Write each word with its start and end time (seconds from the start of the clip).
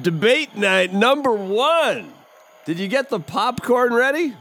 Debate 0.00 0.56
night 0.56 0.92
number 0.92 1.32
one. 1.32 2.12
Did 2.64 2.78
you 2.78 2.88
get 2.88 3.08
the 3.08 3.20
popcorn 3.20 3.92
ready? 3.92 4.34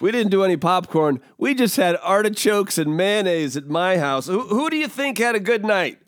We 0.00 0.10
didn't 0.10 0.30
do 0.30 0.44
any 0.44 0.56
popcorn. 0.56 1.20
We 1.38 1.54
just 1.54 1.76
had 1.76 1.96
artichokes 2.02 2.78
and 2.78 2.96
mayonnaise 2.96 3.56
at 3.56 3.68
my 3.68 3.98
house. 3.98 4.26
Who, 4.26 4.40
who 4.40 4.70
do 4.70 4.76
you 4.76 4.88
think 4.88 5.18
had 5.18 5.34
a 5.34 5.40
good 5.40 5.64
night? 5.64 5.98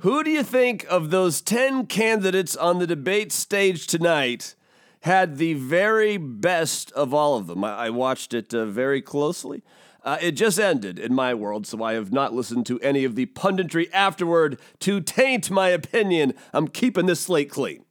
Who 0.00 0.24
do 0.24 0.30
you 0.30 0.42
think 0.42 0.86
of 0.88 1.10
those 1.10 1.40
10 1.40 1.86
candidates 1.86 2.56
on 2.56 2.78
the 2.78 2.86
debate 2.86 3.32
stage 3.32 3.86
tonight 3.86 4.54
had 5.02 5.36
the 5.36 5.54
very 5.54 6.16
best 6.16 6.90
of 6.92 7.12
all 7.12 7.36
of 7.36 7.46
them? 7.46 7.64
I, 7.64 7.86
I 7.86 7.90
watched 7.90 8.34
it 8.34 8.52
uh, 8.54 8.66
very 8.66 9.02
closely. 9.02 9.62
Uh, 10.02 10.16
it 10.20 10.32
just 10.32 10.58
ended 10.58 10.98
in 10.98 11.14
my 11.14 11.34
world, 11.34 11.66
so 11.66 11.82
I 11.82 11.92
have 11.92 12.12
not 12.12 12.32
listened 12.32 12.64
to 12.66 12.80
any 12.80 13.04
of 13.04 13.14
the 13.14 13.26
punditry 13.26 13.90
afterward 13.92 14.58
to 14.80 15.00
taint 15.00 15.50
my 15.50 15.68
opinion. 15.68 16.32
I'm 16.52 16.68
keeping 16.68 17.06
this 17.06 17.20
slate 17.20 17.50
clean. 17.50 17.84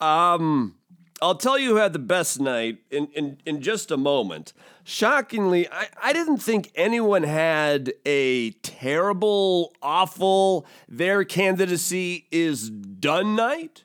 Um, 0.00 0.76
I'll 1.22 1.36
tell 1.36 1.58
you 1.58 1.70
who 1.70 1.76
had 1.76 1.94
the 1.94 1.98
best 1.98 2.40
night 2.40 2.78
in, 2.90 3.06
in, 3.14 3.38
in 3.46 3.62
just 3.62 3.90
a 3.90 3.96
moment. 3.96 4.52
Shockingly, 4.84 5.66
I, 5.70 5.88
I 6.02 6.12
didn't 6.12 6.38
think 6.38 6.70
anyone 6.74 7.22
had 7.22 7.94
a 8.04 8.50
terrible, 8.50 9.74
awful, 9.80 10.66
their 10.88 11.24
candidacy 11.24 12.26
is 12.30 12.68
done 12.68 13.34
night. 13.34 13.84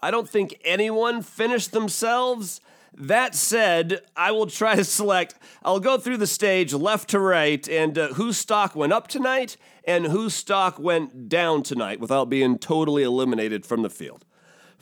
I 0.00 0.10
don't 0.10 0.28
think 0.28 0.60
anyone 0.64 1.22
finished 1.22 1.72
themselves. 1.72 2.60
That 2.94 3.34
said, 3.34 4.00
I 4.16 4.30
will 4.30 4.46
try 4.46 4.76
to 4.76 4.84
select, 4.84 5.34
I'll 5.64 5.80
go 5.80 5.98
through 5.98 6.18
the 6.18 6.26
stage 6.26 6.72
left 6.72 7.10
to 7.10 7.18
right 7.18 7.66
and 7.68 7.98
uh, 7.98 8.08
whose 8.14 8.36
stock 8.36 8.76
went 8.76 8.92
up 8.92 9.08
tonight 9.08 9.56
and 9.84 10.06
whose 10.06 10.34
stock 10.34 10.78
went 10.78 11.28
down 11.28 11.62
tonight 11.62 11.98
without 11.98 12.28
being 12.28 12.58
totally 12.58 13.02
eliminated 13.02 13.66
from 13.66 13.82
the 13.82 13.90
field. 13.90 14.24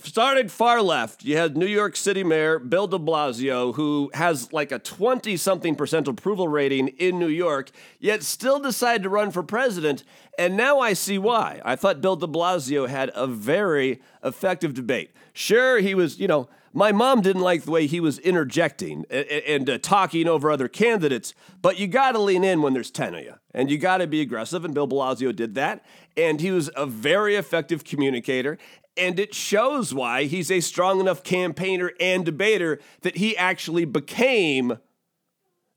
Started 0.00 0.52
far 0.52 0.80
left, 0.80 1.24
you 1.24 1.36
had 1.36 1.56
New 1.56 1.66
York 1.66 1.96
City 1.96 2.22
Mayor 2.22 2.60
Bill 2.60 2.86
de 2.86 2.98
Blasio, 3.00 3.74
who 3.74 4.12
has 4.14 4.52
like 4.52 4.70
a 4.70 4.78
20 4.78 5.36
something 5.36 5.74
percent 5.74 6.06
approval 6.06 6.46
rating 6.46 6.88
in 6.88 7.18
New 7.18 7.28
York, 7.28 7.72
yet 7.98 8.22
still 8.22 8.60
decided 8.60 9.02
to 9.02 9.08
run 9.08 9.32
for 9.32 9.42
president. 9.42 10.04
And 10.38 10.56
now 10.56 10.78
I 10.78 10.92
see 10.92 11.18
why. 11.18 11.60
I 11.64 11.74
thought 11.74 12.00
Bill 12.00 12.14
de 12.14 12.28
Blasio 12.28 12.88
had 12.88 13.10
a 13.14 13.26
very 13.26 14.00
effective 14.22 14.72
debate. 14.72 15.10
Sure, 15.32 15.80
he 15.80 15.96
was, 15.96 16.20
you 16.20 16.28
know, 16.28 16.48
my 16.72 16.92
mom 16.92 17.20
didn't 17.20 17.42
like 17.42 17.64
the 17.64 17.70
way 17.72 17.86
he 17.86 17.98
was 17.98 18.20
interjecting 18.20 19.04
and, 19.10 19.26
and 19.26 19.70
uh, 19.70 19.78
talking 19.78 20.28
over 20.28 20.50
other 20.50 20.68
candidates, 20.68 21.34
but 21.60 21.78
you 21.78 21.88
got 21.88 22.12
to 22.12 22.20
lean 22.20 22.44
in 22.44 22.62
when 22.62 22.72
there's 22.72 22.90
10 22.90 23.14
of 23.16 23.24
you, 23.24 23.34
and 23.52 23.68
you 23.68 23.78
got 23.78 23.98
to 23.98 24.06
be 24.06 24.20
aggressive, 24.20 24.64
and 24.64 24.74
Bill 24.74 24.86
de 24.86 24.94
Blasio 24.94 25.34
did 25.34 25.56
that. 25.56 25.84
And 26.16 26.40
he 26.40 26.50
was 26.50 26.70
a 26.76 26.86
very 26.86 27.36
effective 27.36 27.84
communicator, 27.84 28.58
and 28.98 29.18
it 29.18 29.34
shows 29.34 29.94
why 29.94 30.24
he's 30.24 30.50
a 30.50 30.60
strong 30.60 31.00
enough 31.00 31.22
campaigner 31.22 31.92
and 32.00 32.24
debater 32.24 32.78
that 33.02 33.16
he 33.16 33.36
actually 33.36 33.84
became 33.84 34.78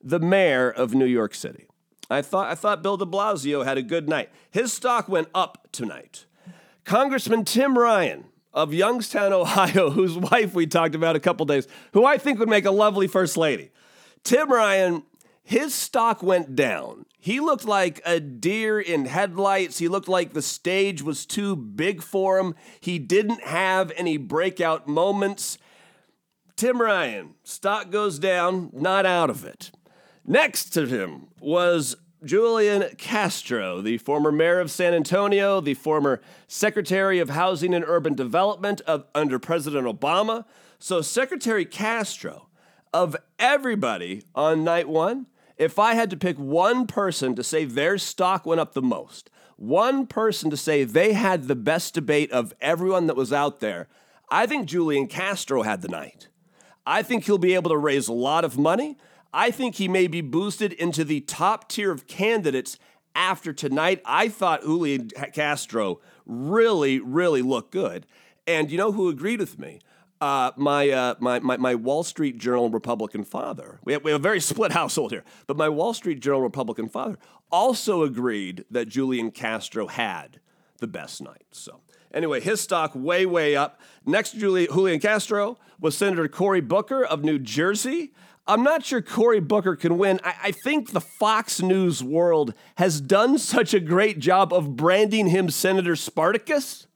the 0.04 0.20
mayor 0.20 0.70
of 0.70 0.94
New 0.94 1.06
York 1.06 1.34
City. 1.34 1.68
I 2.10 2.22
thought, 2.22 2.50
I 2.50 2.56
thought 2.56 2.84
Bill 2.84 2.98
de 2.98 3.06
Blasio 3.06 3.64
had 3.64 3.78
a 3.78 3.82
good 3.82 4.10
night. 4.10 4.30
His 4.50 4.74
stock 4.74 5.08
went 5.08 5.30
up 5.34 5.70
tonight. 5.72 6.26
Congressman 6.84 7.46
Tim 7.46 7.78
Ryan 7.78 8.26
of 8.54 8.74
Youngstown, 8.74 9.32
Ohio, 9.34 9.90
whose 9.90 10.18
wife 10.18 10.54
we 10.54 10.68
talked 10.68 10.96
about 10.96 11.16
a 11.16 11.20
couple 11.20 11.46
days, 11.46 11.68
who 11.94 12.06
I 12.06 12.18
think 12.18 12.40
would 12.40 12.50
make 12.50 12.66
a 12.66 12.72
lovely 12.72 13.08
first 13.08 13.38
lady. 13.38 13.72
Tim 14.24 14.52
Ryan, 14.52 15.04
his 15.44 15.74
stock 15.74 16.22
went 16.24 16.56
down. 16.56 17.06
He 17.18 17.40
looked 17.40 17.66
like 17.66 18.02
a 18.06 18.20
deer 18.20 18.80
in 18.80 19.06
headlights. 19.06 19.80
He 19.80 19.88
looked 19.88 20.08
like 20.08 20.34
the 20.34 20.42
stage 20.42 21.02
was 21.02 21.26
too 21.26 21.56
big 21.56 22.02
for 22.02 22.40
him. 22.40 22.56
He 22.80 23.00
didn't 23.00 23.44
have 23.44 23.92
any 23.96 24.18
breakout 24.18 24.88
moments. 24.88 25.58
Tim 26.56 26.82
Ryan, 26.82 27.36
stock 27.44 27.90
goes 27.90 28.20
down, 28.20 28.70
not 28.74 29.06
out 29.06 29.30
of 29.30 29.46
it. 29.46 29.72
Next 30.26 30.70
to 30.74 30.86
him 30.86 31.28
was 31.40 31.96
Julian 32.24 32.96
Castro, 32.98 33.82
the 33.82 33.98
former 33.98 34.32
mayor 34.32 34.60
of 34.60 34.70
San 34.70 34.94
Antonio, 34.94 35.60
the 35.60 35.74
former 35.74 36.22
Secretary 36.48 37.20
of 37.20 37.32
Housing 37.32 37.74
and 37.74 37.84
Urban 37.88 38.14
Development 38.14 38.80
of, 38.82 39.06
under 39.16 39.40
President 39.40 39.88
Obama. 39.88 40.46
So, 40.78 41.02
Secretary 41.02 41.66
Castro, 41.66 42.48
of 42.94 43.16
everybody 43.40 44.24
on 44.36 44.64
night 44.64 44.88
one, 44.88 45.28
if 45.58 45.80
I 45.80 45.94
had 45.94 46.10
to 46.10 46.18
pick 46.18 46.38
one 46.38 46.88
person 46.88 47.36
to 47.36 47.44
say 47.44 47.66
their 47.66 47.98
stock 47.98 48.46
went 48.46 48.62
up 48.62 48.74
the 48.74 48.82
most, 48.82 49.30
one 49.58 50.08
person 50.08 50.50
to 50.50 50.58
say 50.58 50.84
they 50.84 51.14
had 51.14 51.44
the 51.44 51.56
best 51.56 51.94
debate 51.94 52.32
of 52.32 52.54
everyone 52.62 53.08
that 53.08 53.16
was 53.16 53.32
out 53.32 53.60
there, 53.60 53.88
I 54.30 54.46
think 54.48 54.68
Julian 54.68 55.08
Castro 55.08 55.62
had 55.62 55.82
the 55.82 55.88
night. 55.88 56.30
I 56.86 57.04
think 57.04 57.26
he'll 57.26 57.38
be 57.38 57.54
able 57.54 57.70
to 57.70 57.78
raise 57.78 58.08
a 58.08 58.14
lot 58.14 58.44
of 58.44 58.58
money. 58.58 58.98
I 59.34 59.52
think 59.52 59.76
he 59.76 59.88
may 59.88 60.08
be 60.08 60.22
boosted 60.22 60.74
into 60.74 61.04
the 61.04 61.22
top 61.22 61.70
tier 61.70 61.92
of 61.92 62.08
candidates 62.08 62.78
after 63.14 63.54
tonight. 63.54 64.02
I 64.06 64.30
thought 64.30 64.64
Julian 64.64 65.10
Castro 65.34 66.00
really, 66.26 67.00
really 67.00 67.42
looked 67.42 67.72
good. 67.72 68.08
And 68.48 68.72
you 68.72 68.78
know 68.78 68.92
who 68.92 69.10
agreed 69.10 69.40
with 69.40 69.60
me? 69.60 69.80
Uh, 70.22 70.52
my, 70.56 70.88
uh, 70.88 71.16
my, 71.20 71.40
my, 71.40 71.58
my 71.58 71.74
Wall 71.74 72.04
Street 72.04 72.38
Journal 72.38 72.70
Republican 72.70 73.24
father. 73.24 73.80
We 73.84 73.94
have, 73.94 74.04
we 74.04 74.12
have 74.12 74.22
a 74.22 74.24
very 74.24 74.40
split 74.40 74.72
household 74.82 75.12
here, 75.12 75.24
but 75.48 75.58
my 75.58 75.68
Wall 75.68 75.96
Street 75.96 76.20
Journal 76.20 76.42
Republican 76.42 76.88
father 76.88 77.18
also 77.52 78.04
agreed 78.04 78.64
that 78.70 78.88
Julian 78.88 79.32
Castro 79.32 79.88
had 79.88 80.40
the 80.78 80.86
best 80.86 81.22
night. 81.22 81.46
So, 81.52 81.82
anyway, 82.14 82.40
his 82.40 82.62
stock 82.62 82.92
way, 82.94 83.26
way 83.26 83.56
up. 83.56 83.82
Next 84.06 84.34
Julian 84.38 85.00
Castro 85.00 85.58
was 85.80 85.98
Senator 85.98 86.28
Cory 86.28 86.62
Booker 86.62 87.04
of 87.04 87.24
New 87.24 87.40
Jersey. 87.40 88.14
I'm 88.48 88.64
not 88.64 88.86
sure 88.86 89.02
Cory 89.02 89.40
Booker 89.40 89.76
can 89.76 89.98
win. 89.98 90.20
I, 90.24 90.36
I, 90.44 90.52
think 90.52 90.92
the 90.92 91.02
Fox 91.02 91.62
News 91.62 92.04
world 92.04 92.54
has 92.76 93.00
done 93.00 93.38
such 93.38 93.74
a 93.74 93.80
great 93.80 94.20
job 94.20 94.52
of 94.52 94.76
branding 94.76 95.28
him 95.28 95.50
Senator 95.50 95.96
Spartacus 95.96 96.88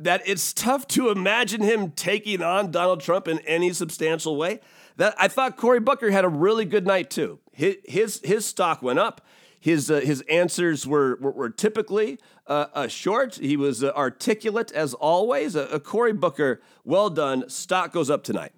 that 0.00 0.22
it's 0.26 0.52
tough 0.52 0.88
to 0.88 1.10
imagine 1.10 1.60
him 1.60 1.90
taking 1.90 2.42
on 2.42 2.70
Donald 2.70 3.00
Trump 3.00 3.28
in 3.28 3.38
any 3.40 3.72
substantial 3.72 4.36
way. 4.36 4.60
That 4.96 5.14
I 5.18 5.28
thought 5.28 5.56
Cory 5.56 5.80
Booker 5.80 6.10
had 6.10 6.24
a 6.24 6.28
really 6.28 6.64
good 6.64 6.86
night 6.86 7.10
too. 7.10 7.38
His 7.52 7.76
his, 7.84 8.20
his 8.24 8.46
stock 8.46 8.82
went 8.82 8.98
up. 8.98 9.20
His 9.58 9.90
uh, 9.90 10.00
his 10.00 10.22
answers 10.22 10.86
were 10.86 11.18
were, 11.20 11.32
were 11.32 11.50
typically 11.50 12.18
uh, 12.46 12.66
uh, 12.74 12.88
short. 12.88 13.36
He 13.36 13.56
was 13.56 13.84
uh, 13.84 13.92
articulate 13.94 14.72
as 14.72 14.94
always. 14.94 15.54
A 15.54 15.78
Cory 15.80 16.12
Booker, 16.12 16.60
well 16.84 17.10
done. 17.10 17.48
Stock 17.48 17.92
goes 17.92 18.10
up 18.10 18.24
tonight. 18.24 18.52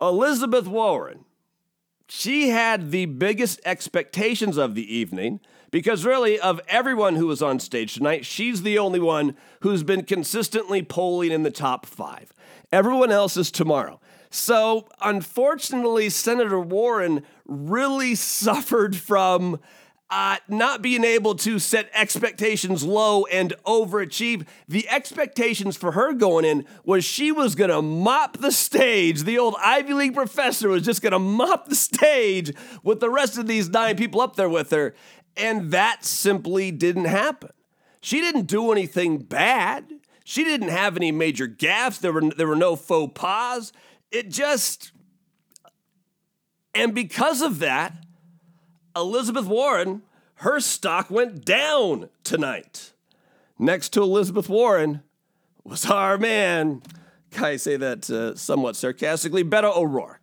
Elizabeth 0.00 0.66
Warren, 0.66 1.24
she 2.08 2.48
had 2.48 2.90
the 2.90 3.06
biggest 3.06 3.60
expectations 3.64 4.56
of 4.56 4.74
the 4.74 4.94
evening 4.94 5.40
because, 5.70 6.04
really, 6.04 6.38
of 6.38 6.60
everyone 6.68 7.16
who 7.16 7.26
was 7.26 7.42
on 7.42 7.60
stage 7.60 7.94
tonight, 7.94 8.24
she's 8.24 8.62
the 8.62 8.78
only 8.78 9.00
one 9.00 9.36
who's 9.60 9.82
been 9.82 10.02
consistently 10.02 10.82
polling 10.82 11.32
in 11.32 11.42
the 11.42 11.50
top 11.50 11.86
five. 11.86 12.32
Everyone 12.72 13.10
else 13.10 13.36
is 13.36 13.50
tomorrow. 13.50 14.00
So, 14.30 14.86
unfortunately, 15.00 16.10
Senator 16.10 16.60
Warren 16.60 17.22
really 17.46 18.14
suffered 18.14 18.96
from 18.96 19.58
uh, 20.10 20.36
not 20.48 20.80
being 20.80 21.04
able 21.04 21.34
to 21.34 21.58
set 21.58 21.90
expectations 21.92 22.82
low 22.82 23.26
and 23.26 23.52
overachieve. 23.66 24.46
The 24.66 24.88
expectations 24.88 25.76
for 25.76 25.92
her 25.92 26.14
going 26.14 26.46
in 26.46 26.64
was 26.84 27.04
she 27.04 27.30
was 27.30 27.54
going 27.54 27.70
to 27.70 27.82
mop 27.82 28.38
the 28.38 28.52
stage. 28.52 29.24
The 29.24 29.38
old 29.38 29.54
Ivy 29.62 29.92
League 29.92 30.14
professor 30.14 30.70
was 30.70 30.82
just 30.82 31.02
going 31.02 31.12
to 31.12 31.18
mop 31.18 31.68
the 31.68 31.74
stage 31.74 32.54
with 32.82 33.00
the 33.00 33.10
rest 33.10 33.36
of 33.36 33.46
these 33.46 33.68
nine 33.68 33.96
people 33.96 34.22
up 34.22 34.36
there 34.36 34.48
with 34.48 34.70
her. 34.70 34.94
And 35.38 35.70
that 35.70 36.04
simply 36.04 36.70
didn't 36.70 37.04
happen. 37.04 37.50
She 38.00 38.20
didn't 38.20 38.46
do 38.46 38.72
anything 38.72 39.18
bad. 39.18 39.84
She 40.24 40.44
didn't 40.44 40.68
have 40.68 40.96
any 40.96 41.12
major 41.12 41.48
gaffes. 41.48 42.00
There 42.00 42.12
were, 42.12 42.28
there 42.36 42.46
were 42.46 42.56
no 42.56 42.76
faux 42.76 43.12
pas. 43.14 43.72
It 44.10 44.30
just. 44.30 44.92
And 46.74 46.94
because 46.94 47.40
of 47.40 47.60
that, 47.60 48.04
Elizabeth 48.94 49.46
Warren, 49.46 50.02
her 50.36 50.60
stock 50.60 51.10
went 51.10 51.44
down 51.44 52.08
tonight. 52.24 52.92
Next 53.58 53.90
to 53.90 54.02
Elizabeth 54.02 54.48
Warren 54.48 55.02
was 55.64 55.86
our 55.86 56.18
man, 56.18 56.82
I 57.36 57.56
say 57.56 57.76
that 57.76 58.08
uh, 58.10 58.34
somewhat 58.36 58.76
sarcastically, 58.76 59.44
Beto 59.44 59.76
O'Rourke. 59.76 60.20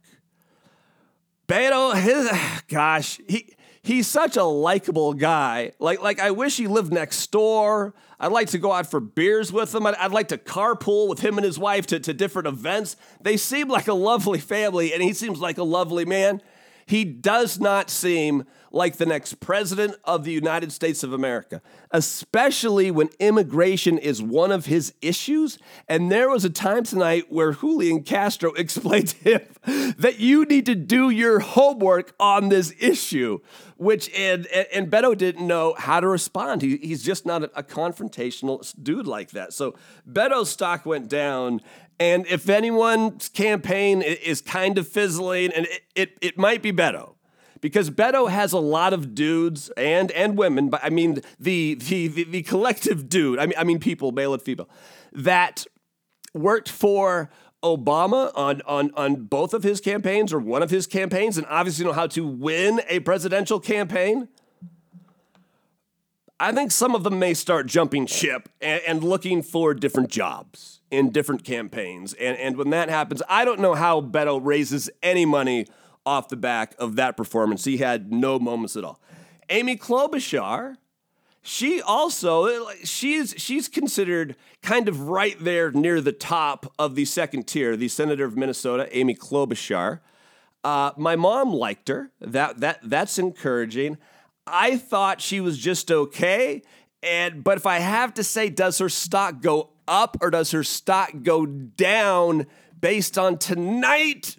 Beto, 1.48 1.96
his, 1.96 2.30
gosh, 2.68 3.20
he, 3.28 3.55
he's 3.86 4.08
such 4.08 4.36
a 4.36 4.44
likable 4.44 5.14
guy. 5.14 5.72
Like, 5.80 6.02
like 6.02 6.20
I 6.20 6.32
wish 6.32 6.58
he 6.58 6.68
lived 6.68 6.92
next 6.92 7.32
door. 7.32 7.94
I'd 8.20 8.32
like 8.32 8.50
to 8.50 8.58
go 8.58 8.72
out 8.72 8.90
for 8.90 9.00
beers 9.00 9.52
with 9.54 9.74
him. 9.74 9.86
I'd, 9.86 9.96
I'd 9.96 10.12
like 10.12 10.30
to 10.30 10.38
carpool 10.38 11.08
with 11.08 11.20
him 11.20 11.38
and 11.38 11.46
his 11.46 11.60
wife 11.60 11.86
to, 11.88 12.00
to 12.00 12.14
different 12.14 12.48
events. 12.48 12.96
They 13.22 13.38
seem 13.38 13.68
like 13.68 13.88
a 13.88 13.94
lovely 13.94 14.40
family, 14.40 14.94
and 14.94 15.04
he 15.04 15.14
seems 15.14 15.40
like 15.40 15.58
a 15.58 15.64
lovely 15.64 16.06
man. 16.06 16.42
He 16.88 17.04
does 17.04 17.60
not 17.60 17.90
seem 17.90 18.46
like 18.76 18.98
the 18.98 19.06
next 19.06 19.40
president 19.40 19.96
of 20.04 20.26
the 20.26 20.34
United 20.34 20.70
States 20.70 21.02
of 21.02 21.14
America, 21.14 21.62
especially 21.92 22.92
when 22.92 23.08
immigration 23.20 23.98
is 23.98 24.22
one 24.22 24.52
of 24.52 24.66
his 24.66 24.94
issues. 25.02 25.58
And 25.88 26.12
there 26.12 26.30
was 26.30 26.44
a 26.44 26.50
time 26.50 26.84
tonight 26.84 27.28
where 27.30 27.54
Julian 27.54 28.04
Castro 28.04 28.52
explained 28.58 29.08
to 29.08 29.40
him 29.40 29.96
that 29.98 30.20
you 30.20 30.44
need 30.44 30.66
to 30.66 30.76
do 30.76 31.10
your 31.10 31.40
homework 31.40 32.14
on 32.20 32.50
this 32.50 32.74
issue, 32.78 33.40
which, 33.78 34.14
and, 34.14 34.46
and 34.48 34.92
Beto 34.92 35.18
didn't 35.18 35.48
know 35.48 35.74
how 35.78 36.02
to 36.02 36.08
respond. 36.08 36.62
He, 36.62 36.76
he's 36.78 37.02
just 37.02 37.26
not 37.26 37.44
a, 37.44 37.60
a 37.60 37.64
confrontational 37.64 38.62
dude 38.84 39.08
like 39.08 39.32
that. 39.32 39.54
So 39.54 39.76
Beto's 40.08 40.50
stock 40.50 40.86
went 40.86 41.08
down. 41.08 41.62
And 41.98 42.28
if 42.28 42.50
anyone's 42.50 43.30
campaign 43.30 44.02
is 44.02 44.42
kind 44.42 44.78
of 44.78 44.86
fizzling, 44.86 45.54
and 45.54 45.66
it, 45.66 45.82
it, 45.96 46.18
it 46.22 46.38
might 46.38 46.62
be 46.62 46.74
Beto, 46.74 47.15
because 47.66 47.90
Beto 47.90 48.30
has 48.30 48.54
a 48.54 48.60
lot 48.60 48.94
of 48.94 49.16
dudes 49.16 49.70
and 49.76 50.12
and 50.12 50.38
women, 50.38 50.70
but 50.70 50.82
I 50.84 50.92
mean 50.92 51.22
the 51.40 51.74
the 51.74 52.08
the, 52.08 52.24
the 52.26 52.44
collective 52.44 53.10
dude. 53.10 53.40
I 53.40 53.48
mean 53.48 53.56
I 53.58 53.64
mean 53.64 53.80
people, 53.80 54.12
male 54.12 54.36
and 54.36 54.42
female, 54.42 54.70
that 55.14 55.66
worked 56.32 56.70
for 56.70 57.32
Obama 57.64 58.32
on, 58.36 58.62
on, 58.68 58.92
on 58.96 59.16
both 59.24 59.56
of 59.56 59.64
his 59.64 59.82
campaigns 59.82 60.32
or 60.32 60.38
one 60.38 60.62
of 60.62 60.70
his 60.70 60.86
campaigns 60.86 61.40
and 61.40 61.48
obviously 61.50 61.84
know 61.84 61.94
how 61.94 62.06
to 62.06 62.24
win 62.24 62.82
a 62.88 63.00
presidential 63.00 63.60
campaign. 63.60 64.28
I 66.40 66.52
think 66.52 66.72
some 66.72 66.94
of 66.94 67.04
them 67.04 67.18
may 67.18 67.34
start 67.34 67.66
jumping 67.66 68.06
ship 68.06 68.48
and, 68.62 68.82
and, 68.86 69.04
looking 69.04 69.42
for 69.42 69.74
different 69.74 70.10
jobs 70.10 70.82
in 70.92 71.10
different 71.10 71.44
campaigns. 71.44 72.14
And, 72.14 72.38
and 72.38 72.58
when 72.58 72.70
that 72.70 72.90
happens, 72.90 73.24
I 73.28 73.44
don't 73.44 73.60
know 73.60 73.74
how 73.74 74.02
Beto 74.02 74.40
raises 74.44 74.88
any 75.02 75.26
money 75.26 75.66
off 76.06 76.30
the 76.30 76.38
back 76.38 76.76
of 76.78 76.96
that 76.96 77.18
performance. 77.18 77.66
He 77.66 77.78
had 77.78 78.12
no 78.12 78.40
moments 78.40 78.76
at 78.76 78.84
all. 78.84 79.00
Amy 79.50 79.78
Klobuchar, 79.78 80.78
she 81.42 81.82
also 81.82 82.70
she's 82.84 83.36
she's 83.38 83.68
considered 83.68 84.36
kind 84.64 84.88
of 84.90 85.02
right 85.02 85.38
there 85.40 85.72
near 85.72 86.02
the 86.02 86.12
top 86.12 86.74
of 86.80 86.96
the 86.96 87.06
second 87.06 87.48
tier. 87.48 87.76
The 87.76 87.88
senator 87.88 88.26
of 88.26 88.36
Minnesota, 88.36 88.88
Amy 88.98 89.16
Klobuchar. 89.16 90.00
Uh, 90.64 90.92
my 90.98 91.16
mom 91.16 91.54
liked 91.54 91.88
her. 91.90 92.12
That 92.20 92.60
that 92.62 92.80
that's 92.82 93.20
encouraging. 93.20 94.00
I 94.48 94.78
thought 94.78 95.22
she 95.22 95.40
was 95.40 95.58
just 95.60 95.92
okay. 95.92 96.64
And 97.04 97.44
but 97.44 97.58
if 97.58 97.68
I 97.68 97.78
have 97.78 98.16
to 98.16 98.24
say, 98.24 98.50
does 98.50 98.80
her 98.80 98.90
stock 98.90 99.42
go 99.42 99.70
up 99.88 100.18
or 100.22 100.32
does 100.32 100.50
her 100.52 100.64
stock 100.64 101.12
go 101.22 101.46
down 101.46 102.48
based 102.80 103.20
on 103.20 103.38
tonight? 103.38 104.36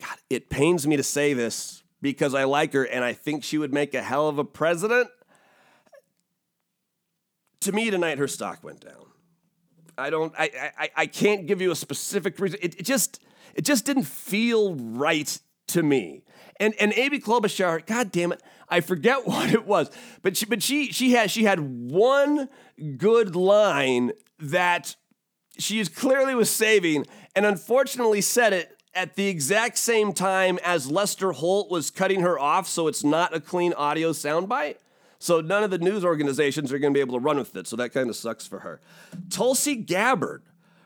God, 0.00 0.16
it 0.28 0.50
pains 0.50 0.86
me 0.86 0.96
to 0.96 1.02
say 1.02 1.34
this 1.34 1.82
because 2.00 2.34
I 2.34 2.44
like 2.44 2.72
her 2.72 2.84
and 2.84 3.04
I 3.04 3.12
think 3.12 3.44
she 3.44 3.58
would 3.58 3.72
make 3.72 3.94
a 3.94 4.02
hell 4.02 4.28
of 4.28 4.38
a 4.38 4.44
president. 4.44 5.08
To 7.60 7.72
me 7.72 7.90
tonight, 7.90 8.18
her 8.18 8.28
stock 8.28 8.64
went 8.64 8.80
down. 8.80 9.06
I 9.98 10.08
don't. 10.08 10.32
I. 10.38 10.72
I. 10.78 10.90
I 10.96 11.06
can't 11.06 11.46
give 11.46 11.60
you 11.60 11.70
a 11.70 11.76
specific 11.76 12.38
reason. 12.38 12.58
It, 12.62 12.80
it 12.80 12.82
just. 12.84 13.20
It 13.54 13.64
just 13.64 13.84
didn't 13.84 14.04
feel 14.04 14.76
right 14.76 15.38
to 15.68 15.82
me. 15.82 16.22
And 16.58 16.74
and 16.80 16.92
Amy 16.96 17.18
Klobuchar, 17.18 17.84
God 17.86 18.12
damn 18.12 18.32
it, 18.32 18.42
I 18.68 18.80
forget 18.80 19.26
what 19.26 19.52
it 19.52 19.66
was, 19.66 19.90
but 20.22 20.36
she 20.36 20.46
but 20.46 20.62
she 20.62 20.92
she 20.92 21.12
had 21.12 21.30
she 21.30 21.44
had 21.44 21.60
one 21.60 22.48
good 22.96 23.34
line 23.34 24.12
that 24.38 24.96
she 25.58 25.84
clearly 25.84 26.34
was 26.34 26.50
saving, 26.50 27.06
and 27.34 27.44
unfortunately 27.44 28.20
said 28.20 28.52
it 28.52 28.79
at 28.94 29.14
the 29.14 29.28
exact 29.28 29.78
same 29.78 30.12
time 30.12 30.58
as 30.64 30.90
Lester 30.90 31.32
Holt 31.32 31.70
was 31.70 31.90
cutting 31.90 32.20
her 32.20 32.38
off, 32.38 32.66
so 32.66 32.88
it's 32.88 33.04
not 33.04 33.34
a 33.34 33.40
clean 33.40 33.72
audio 33.74 34.10
soundbite. 34.10 34.76
So 35.18 35.40
none 35.40 35.62
of 35.62 35.70
the 35.70 35.78
news 35.78 36.04
organizations 36.04 36.72
are 36.72 36.78
going 36.78 36.92
to 36.92 36.96
be 36.96 37.00
able 37.00 37.18
to 37.18 37.24
run 37.24 37.36
with 37.36 37.54
it. 37.54 37.66
So 37.66 37.76
that 37.76 37.92
kind 37.92 38.08
of 38.08 38.16
sucks 38.16 38.46
for 38.46 38.60
her. 38.60 38.80
Tulsi 39.28 39.76
Gabbard, 39.76 40.42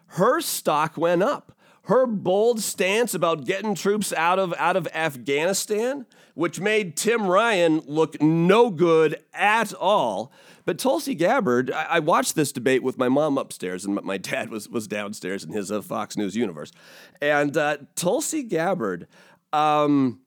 her 0.09 0.41
stock 0.41 0.97
went 0.97 1.23
up. 1.23 1.53
Her 1.85 2.07
bold 2.07 2.61
stance 2.61 3.15
about 3.15 3.45
getting 3.45 3.75
troops 3.75 4.13
out 4.13 4.39
of 4.39 4.55
out 4.55 4.75
of 4.75 4.89
Afghanistan, 4.95 6.07
which 6.35 6.59
made 6.59 6.97
Tim 6.97 7.27
Ryan 7.27 7.81
look 7.81 8.21
no 8.23 8.71
good 8.71 9.23
at 9.35 9.75
all, 9.75 10.33
but 10.65 10.79
Tulsi 10.79 11.15
Gabbard, 11.15 11.71
I, 11.71 11.85
I, 11.85 11.99
watched 12.01 12.35
this 12.35 12.53
debate 12.53 12.83
with 12.83 12.99
my 12.99 13.09
mom 13.09 13.37
upstairs, 13.39 13.85
and 13.85 14.01
my 14.03 14.17
dad 14.19 14.51
was 14.51 14.69
was 14.69 14.87
downstairs 14.87 15.45
in 15.45 15.53
his 15.53 15.71
uh, 15.71 15.83
Fox 15.83 16.17
News 16.17 16.37
universe. 16.37 16.73
And 17.21 17.57
uh, 17.57 17.79
Tulsi 17.95 18.43
Gabbard, 18.43 19.07
um, 19.53 20.21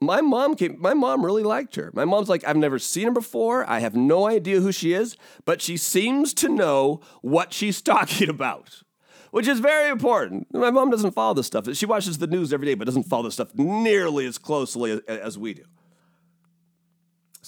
my 0.00 0.20
mom 0.20 0.54
came. 0.54 0.80
My 0.80 0.94
mom 0.94 1.24
really 1.24 1.42
liked 1.42 1.76
her. 1.76 1.90
My 1.94 2.04
mom's 2.04 2.28
like, 2.28 2.44
I've 2.46 2.56
never 2.56 2.78
seen 2.78 3.04
her 3.04 3.12
before. 3.12 3.68
I 3.68 3.80
have 3.80 3.94
no 3.94 4.26
idea 4.26 4.60
who 4.60 4.72
she 4.72 4.94
is, 4.94 5.16
but 5.44 5.60
she 5.60 5.76
seems 5.76 6.32
to 6.34 6.48
know 6.48 7.00
what 7.22 7.52
she's 7.52 7.82
talking 7.82 8.28
about 8.28 8.82
which 9.30 9.46
is 9.46 9.60
very 9.60 9.88
important. 9.88 10.48
My 10.52 10.70
mom 10.70 10.90
doesn't 10.90 11.12
follow 11.12 11.34
this 11.34 11.46
stuff. 11.46 11.72
She 11.76 11.86
watches 11.86 12.18
the 12.18 12.26
news 12.26 12.52
every 12.52 12.66
day, 12.66 12.74
but 12.74 12.86
doesn't 12.86 13.04
follow 13.04 13.24
this 13.24 13.34
stuff 13.34 13.54
nearly 13.54 14.26
as 14.26 14.38
closely 14.38 14.90
as, 14.90 15.00
as 15.06 15.38
we 15.38 15.54
do. 15.54 15.62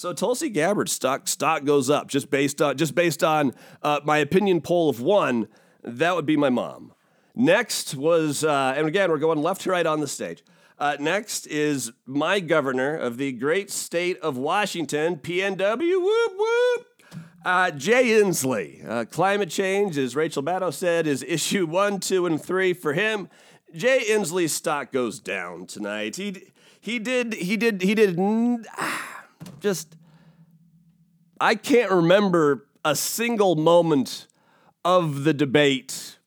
So 0.02 0.12
Tulsi 0.12 0.50
Gabbard 0.50 0.88
stock 0.88 1.28
stock 1.28 1.62
goes 1.62 1.88
up 1.88 2.08
just 2.08 2.28
based 2.28 2.60
on 2.60 2.76
just 2.76 2.96
based 2.96 3.22
on 3.22 3.54
uh, 3.84 4.00
my 4.02 4.18
opinion 4.18 4.60
poll 4.60 4.90
of 4.90 5.00
one. 5.00 5.46
That 5.84 6.16
would 6.16 6.26
be 6.26 6.36
my 6.36 6.50
mom. 6.50 6.92
Next 7.36 7.94
was, 7.94 8.42
uh, 8.42 8.74
and 8.76 8.88
again 8.88 9.12
we're 9.12 9.18
going 9.18 9.40
left 9.40 9.60
to 9.60 9.70
right 9.70 9.86
on 9.86 10.00
the 10.00 10.08
stage. 10.08 10.42
Uh, 10.76 10.96
next 10.98 11.46
is 11.46 11.92
my 12.04 12.40
governor 12.40 12.96
of 12.96 13.16
the 13.16 13.30
great 13.30 13.70
state 13.70 14.18
of 14.18 14.36
Washington, 14.36 15.18
PNW. 15.18 16.02
Whoop 16.02 16.32
whoop. 16.36 16.86
Uh, 17.44 17.70
Jay 17.70 18.06
Inslee. 18.06 18.84
Uh, 18.84 19.04
climate 19.04 19.50
change, 19.50 19.96
as 19.96 20.16
Rachel 20.16 20.42
Maddow 20.42 20.72
said, 20.72 21.06
is 21.06 21.22
issue 21.22 21.64
one, 21.64 22.00
two, 22.00 22.26
and 22.26 22.42
three 22.42 22.72
for 22.72 22.94
him. 22.94 23.28
Jay 23.72 24.02
Inslee's 24.08 24.52
stock 24.52 24.90
goes 24.90 25.20
down 25.20 25.66
tonight. 25.66 26.16
He 26.16 26.48
he 26.80 26.98
did 26.98 27.34
he 27.34 27.56
did 27.56 27.82
he 27.82 27.94
did. 27.94 28.18
Ah, 28.76 29.11
just 29.60 29.96
I 31.40 31.54
can't 31.54 31.90
remember 31.90 32.66
a 32.84 32.94
single 32.94 33.56
moment 33.56 34.26
of 34.84 35.24
the 35.24 35.34
debate 35.34 36.18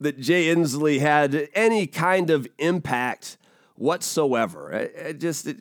that 0.00 0.20
Jay 0.20 0.46
Inslee 0.46 1.00
had 1.00 1.48
any 1.54 1.86
kind 1.86 2.30
of 2.30 2.46
impact 2.58 3.38
whatsoever. 3.76 4.72
It, 4.72 4.94
it 4.96 5.20
just 5.20 5.46
it 5.46 5.58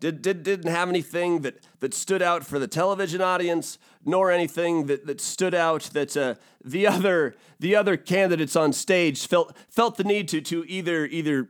did, 0.00 0.20
did, 0.20 0.42
didn't 0.42 0.70
have 0.70 0.88
anything 0.88 1.40
that, 1.40 1.66
that 1.80 1.94
stood 1.94 2.20
out 2.20 2.44
for 2.44 2.58
the 2.58 2.68
television 2.68 3.22
audience, 3.22 3.78
nor 4.04 4.30
anything 4.30 4.86
that, 4.86 5.06
that 5.06 5.20
stood 5.20 5.54
out 5.54 5.84
that 5.94 6.16
uh, 6.16 6.34
the 6.62 6.86
other 6.86 7.34
the 7.58 7.74
other 7.74 7.96
candidates 7.96 8.56
on 8.56 8.72
stage 8.72 9.26
felt 9.26 9.56
felt 9.70 9.96
the 9.96 10.04
need 10.04 10.28
to 10.28 10.40
to 10.42 10.64
either 10.66 11.06
either 11.06 11.48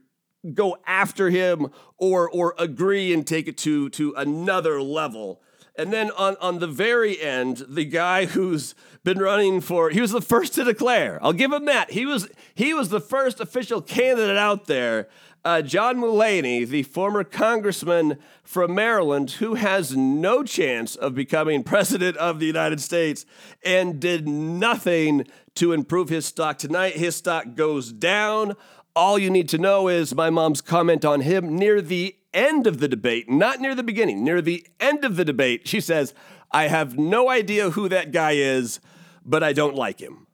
go 0.52 0.76
after 0.86 1.30
him 1.30 1.68
or 1.96 2.28
or 2.30 2.54
agree 2.58 3.12
and 3.12 3.26
take 3.26 3.48
it 3.48 3.56
to 3.58 3.88
to 3.90 4.12
another 4.16 4.82
level. 4.82 5.40
And 5.76 5.92
then 5.92 6.12
on, 6.12 6.36
on 6.40 6.60
the 6.60 6.68
very 6.68 7.20
end, 7.20 7.64
the 7.68 7.84
guy 7.84 8.26
who's 8.26 8.76
been 9.02 9.18
running 9.18 9.60
for 9.60 9.90
he 9.90 10.00
was 10.00 10.12
the 10.12 10.22
first 10.22 10.54
to 10.54 10.64
declare. 10.64 11.18
I'll 11.22 11.32
give 11.32 11.52
him 11.52 11.64
that. 11.64 11.90
He 11.92 12.06
was 12.06 12.28
he 12.54 12.74
was 12.74 12.90
the 12.90 13.00
first 13.00 13.40
official 13.40 13.80
candidate 13.80 14.36
out 14.36 14.66
there. 14.66 15.08
Uh, 15.44 15.60
John 15.60 16.00
Delaney, 16.00 16.64
the 16.64 16.84
former 16.84 17.22
congressman 17.22 18.16
from 18.44 18.74
Maryland, 18.74 19.32
who 19.32 19.56
has 19.56 19.94
no 19.94 20.42
chance 20.42 20.96
of 20.96 21.14
becoming 21.14 21.62
president 21.62 22.16
of 22.16 22.40
the 22.40 22.46
United 22.46 22.80
States 22.80 23.26
and 23.62 24.00
did 24.00 24.26
nothing 24.26 25.26
to 25.56 25.72
improve 25.72 26.08
his 26.08 26.24
stock. 26.24 26.56
Tonight, 26.56 26.96
his 26.96 27.16
stock 27.16 27.56
goes 27.56 27.92
down 27.92 28.56
all 28.96 29.18
you 29.18 29.30
need 29.30 29.48
to 29.50 29.58
know 29.58 29.88
is 29.88 30.14
my 30.14 30.30
mom's 30.30 30.60
comment 30.60 31.04
on 31.04 31.20
him 31.20 31.56
near 31.56 31.82
the 31.82 32.16
end 32.32 32.66
of 32.66 32.78
the 32.78 32.88
debate, 32.88 33.28
not 33.28 33.60
near 33.60 33.74
the 33.74 33.82
beginning, 33.82 34.24
near 34.24 34.40
the 34.40 34.66
end 34.80 35.04
of 35.04 35.16
the 35.16 35.24
debate. 35.24 35.66
She 35.66 35.80
says, 35.80 36.14
I 36.50 36.68
have 36.68 36.96
no 36.98 37.28
idea 37.28 37.70
who 37.70 37.88
that 37.88 38.12
guy 38.12 38.32
is, 38.32 38.80
but 39.24 39.42
I 39.42 39.52
don't 39.52 39.74
like 39.74 40.00
him. 40.00 40.26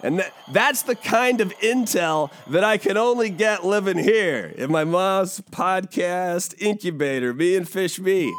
And 0.00 0.20
that, 0.20 0.32
that's 0.52 0.82
the 0.82 0.94
kind 0.94 1.40
of 1.40 1.52
intel 1.58 2.30
that 2.46 2.62
I 2.62 2.78
can 2.78 2.96
only 2.96 3.30
get 3.30 3.64
living 3.64 3.98
here 3.98 4.54
in 4.56 4.70
my 4.70 4.84
mom's 4.84 5.40
podcast 5.40 6.54
incubator, 6.60 7.34
me 7.34 7.56
and 7.56 7.68
Fish 7.68 7.98
B. 7.98 8.32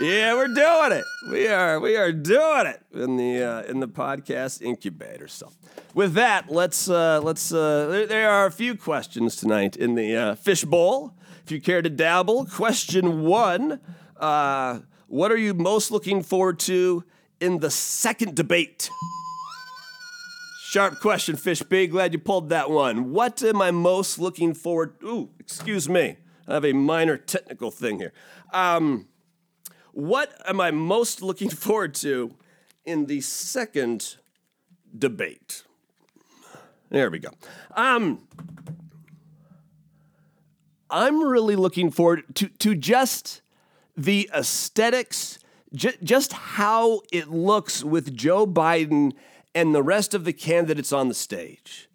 Yeah, 0.00 0.34
we're 0.34 0.48
doing 0.48 0.92
it. 0.92 1.04
We 1.30 1.48
are 1.48 1.80
we 1.80 1.96
are 1.96 2.12
doing 2.12 2.66
it 2.66 2.82
in 2.92 3.16
the 3.16 3.42
uh, 3.42 3.62
in 3.62 3.80
the 3.80 3.88
podcast 3.88 4.60
incubator. 4.60 5.26
So, 5.26 5.52
with 5.96 6.12
that, 6.12 6.50
let's 6.50 6.90
uh, 6.90 7.20
let's 7.22 7.50
uh, 7.50 7.86
there, 7.86 8.06
there, 8.06 8.30
are 8.30 8.44
a 8.44 8.50
few 8.52 8.76
questions 8.76 9.34
tonight 9.34 9.76
in 9.76 9.94
the 9.94 10.14
uh, 10.14 10.34
fish 10.34 10.62
bowl. 10.62 11.14
If 11.42 11.50
you 11.50 11.58
care 11.58 11.80
to 11.80 11.88
dabble, 11.88 12.44
question 12.44 13.22
one: 13.22 13.80
uh, 14.20 14.80
What 15.06 15.32
are 15.32 15.38
you 15.38 15.54
most 15.54 15.90
looking 15.90 16.22
forward 16.22 16.58
to 16.60 17.02
in 17.40 17.60
the 17.60 17.70
second 17.70 18.36
debate? 18.36 18.90
Sharp 20.66 21.00
question, 21.00 21.34
Fish. 21.34 21.62
Glad 21.62 22.12
you 22.12 22.18
pulled 22.18 22.50
that 22.50 22.68
one. 22.68 23.12
What 23.12 23.42
am 23.42 23.62
I 23.62 23.70
most 23.70 24.18
looking 24.18 24.52
forward? 24.52 24.96
Ooh, 25.02 25.30
excuse 25.40 25.88
me. 25.88 26.18
I 26.46 26.54
have 26.54 26.64
a 26.66 26.74
minor 26.74 27.16
technical 27.16 27.70
thing 27.70 27.98
here. 27.98 28.12
Um, 28.52 29.08
what 29.92 30.34
am 30.46 30.60
I 30.60 30.72
most 30.72 31.22
looking 31.22 31.48
forward 31.64 31.94
to 31.96 32.34
in 32.84 33.06
the 33.06 33.22
second 33.22 34.16
debate? 34.96 35.62
There 36.90 37.10
we 37.10 37.18
go. 37.18 37.30
Um, 37.74 38.20
I'm 40.88 41.22
really 41.22 41.56
looking 41.56 41.90
forward 41.90 42.24
to 42.36 42.48
to 42.48 42.74
just 42.74 43.42
the 43.96 44.30
aesthetics, 44.34 45.38
j- 45.74 45.96
just 46.02 46.32
how 46.32 47.00
it 47.12 47.28
looks 47.28 47.82
with 47.82 48.14
Joe 48.16 48.46
Biden 48.46 49.12
and 49.54 49.74
the 49.74 49.82
rest 49.82 50.14
of 50.14 50.24
the 50.24 50.32
candidates 50.32 50.92
on 50.92 51.08
the 51.08 51.14
stage. 51.14 51.88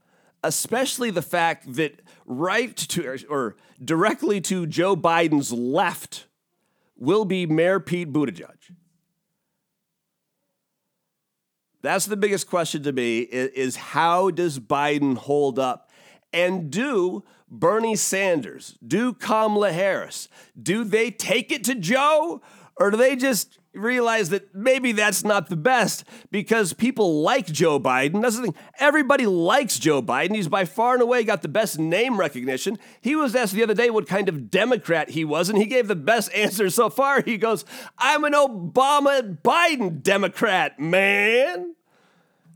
Especially 0.43 1.11
the 1.11 1.21
fact 1.21 1.75
that 1.75 2.01
right 2.25 2.75
to 2.75 3.19
or 3.29 3.55
directly 3.83 4.41
to 4.41 4.65
Joe 4.65 4.95
Biden's 4.95 5.53
left 5.53 6.25
will 6.97 7.25
be 7.25 7.45
Mayor 7.45 7.79
Pete 7.79 8.11
Buttigieg. 8.11 8.75
That's 11.81 12.05
the 12.05 12.17
biggest 12.17 12.49
question 12.49 12.83
to 12.83 12.91
me 12.91 13.19
is, 13.19 13.75
how 13.75 14.29
does 14.31 14.59
Biden 14.59 15.17
hold 15.17 15.57
up? 15.57 15.89
And 16.33 16.69
do 16.71 17.23
Bernie 17.49 17.95
Sanders, 17.95 18.77
do 18.85 19.13
Kamala 19.13 19.71
Harris, 19.71 20.29
do 20.61 20.83
they 20.83 21.11
take 21.11 21.51
it 21.51 21.63
to 21.65 21.75
Joe 21.75 22.41
or 22.77 22.91
do 22.91 22.97
they 22.97 23.15
just 23.15 23.59
realize 23.73 24.29
that 24.29 24.53
maybe 24.53 24.91
that's 24.91 25.23
not 25.23 25.49
the 25.49 25.55
best 25.55 26.03
because 26.29 26.73
people 26.73 27.21
like 27.21 27.45
Joe 27.45 27.79
Biden. 27.79 28.21
That's 28.21 28.35
the 28.35 28.43
thing. 28.43 28.55
Everybody 28.79 29.25
likes 29.25 29.79
Joe 29.79 30.01
Biden. 30.01 30.35
He's 30.35 30.47
by 30.47 30.65
far 30.65 30.93
and 30.93 31.01
away 31.01 31.23
got 31.23 31.41
the 31.41 31.47
best 31.47 31.79
name 31.79 32.19
recognition. 32.19 32.77
He 32.99 33.15
was 33.15 33.35
asked 33.35 33.53
the 33.53 33.63
other 33.63 33.73
day 33.73 33.89
what 33.89 34.07
kind 34.07 34.27
of 34.27 34.51
Democrat 34.51 35.11
he 35.11 35.23
was, 35.23 35.49
and 35.49 35.57
he 35.57 35.65
gave 35.65 35.87
the 35.87 35.95
best 35.95 36.31
answer 36.35 36.69
so 36.69 36.89
far. 36.89 37.21
He 37.21 37.37
goes, 37.37 37.65
I'm 37.97 38.23
an 38.23 38.33
Obama 38.33 39.37
Biden 39.41 40.01
Democrat, 40.01 40.79
man. 40.79 41.75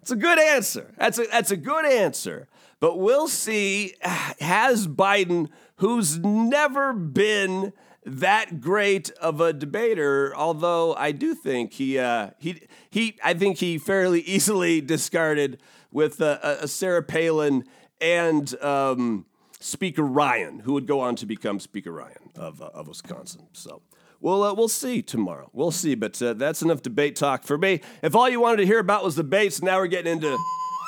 It's 0.02 0.12
a 0.12 0.16
good 0.16 0.40
answer. 0.40 0.94
That's 0.98 1.18
a, 1.18 1.26
that's 1.26 1.52
a 1.52 1.58
good 1.58 1.86
answer. 1.86 2.48
But 2.80 3.00
we'll 3.00 3.28
see. 3.28 3.96
Has 4.02 4.88
Biden, 4.88 5.50
who's 5.78 6.20
never 6.20 6.94
been 6.94 7.74
that 8.06 8.62
great 8.62 9.10
of 9.22 9.42
a 9.42 9.52
debater, 9.52 10.34
although 10.36 10.94
I 10.94 11.12
do 11.12 11.34
think 11.34 11.74
he 11.74 11.98
uh, 11.98 12.32
he 12.38 12.62
he 12.90 13.18
I 13.24 13.34
think 13.34 13.58
he 13.58 13.78
fairly 13.78 14.22
easily 14.22 14.82
discarded 14.82 15.60
with 15.92 16.22
uh, 16.22 16.38
a 16.42 16.68
Sarah 16.68 17.04
Palin 17.04 17.64
and 18.00 18.62
um, 18.62 19.26
Speaker 19.60 20.04
Ryan, 20.04 20.60
who 20.60 20.74
would 20.74 20.86
go 20.86 21.00
on 21.00 21.16
to 21.18 21.26
become 21.26 21.60
Speaker 21.60 21.92
Ryan 21.92 22.32
of 22.36 22.62
uh, 22.62 22.70
of 22.74 22.88
Wisconsin. 22.88 23.48
So. 23.54 23.82
We'll, 24.22 24.42
uh, 24.44 24.54
we'll 24.56 24.70
see 24.70 25.04
tomorrow. 25.04 25.52
We'll 25.54 25.72
see, 25.72 25.94
but 25.94 26.20
uh, 26.20 26.34
that's 26.34 26.64
enough 26.64 26.82
debate 26.82 27.16
talk 27.16 27.44
for 27.44 27.60
me. 27.60 27.82
If 28.02 28.16
all 28.16 28.28
you 28.28 28.40
wanted 28.40 28.58
to 28.58 28.66
hear 28.66 28.80
about 28.80 29.04
was 29.04 29.16
debates, 29.16 29.62
now 29.62 29.78
we're 29.78 29.86
getting 29.88 30.14
into 30.14 30.36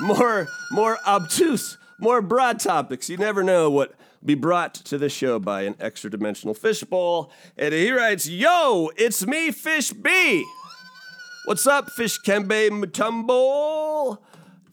more 0.02 0.48
more 0.72 0.98
obtuse, 1.06 1.78
more 2.00 2.22
broad 2.22 2.60
topics. 2.60 3.10
You 3.10 3.18
never 3.18 3.44
know 3.44 3.70
what 3.70 3.94
be 4.24 4.36
brought 4.36 4.74
to 4.74 4.98
the 4.98 5.10
show 5.10 5.40
by 5.40 5.64
an 5.64 5.76
extra 5.80 6.10
dimensional 6.10 6.54
fishbowl. 6.54 7.32
And 7.58 7.74
he 7.74 7.92
writes, 7.92 8.28
Yo, 8.28 8.92
it's 8.98 9.26
me, 9.26 9.52
Fish 9.52 9.92
B. 9.92 10.46
What's 11.46 11.66
up, 11.66 11.90
Fish 11.92 12.20
Kembe 12.22 12.70
Mutombo? 12.70 14.18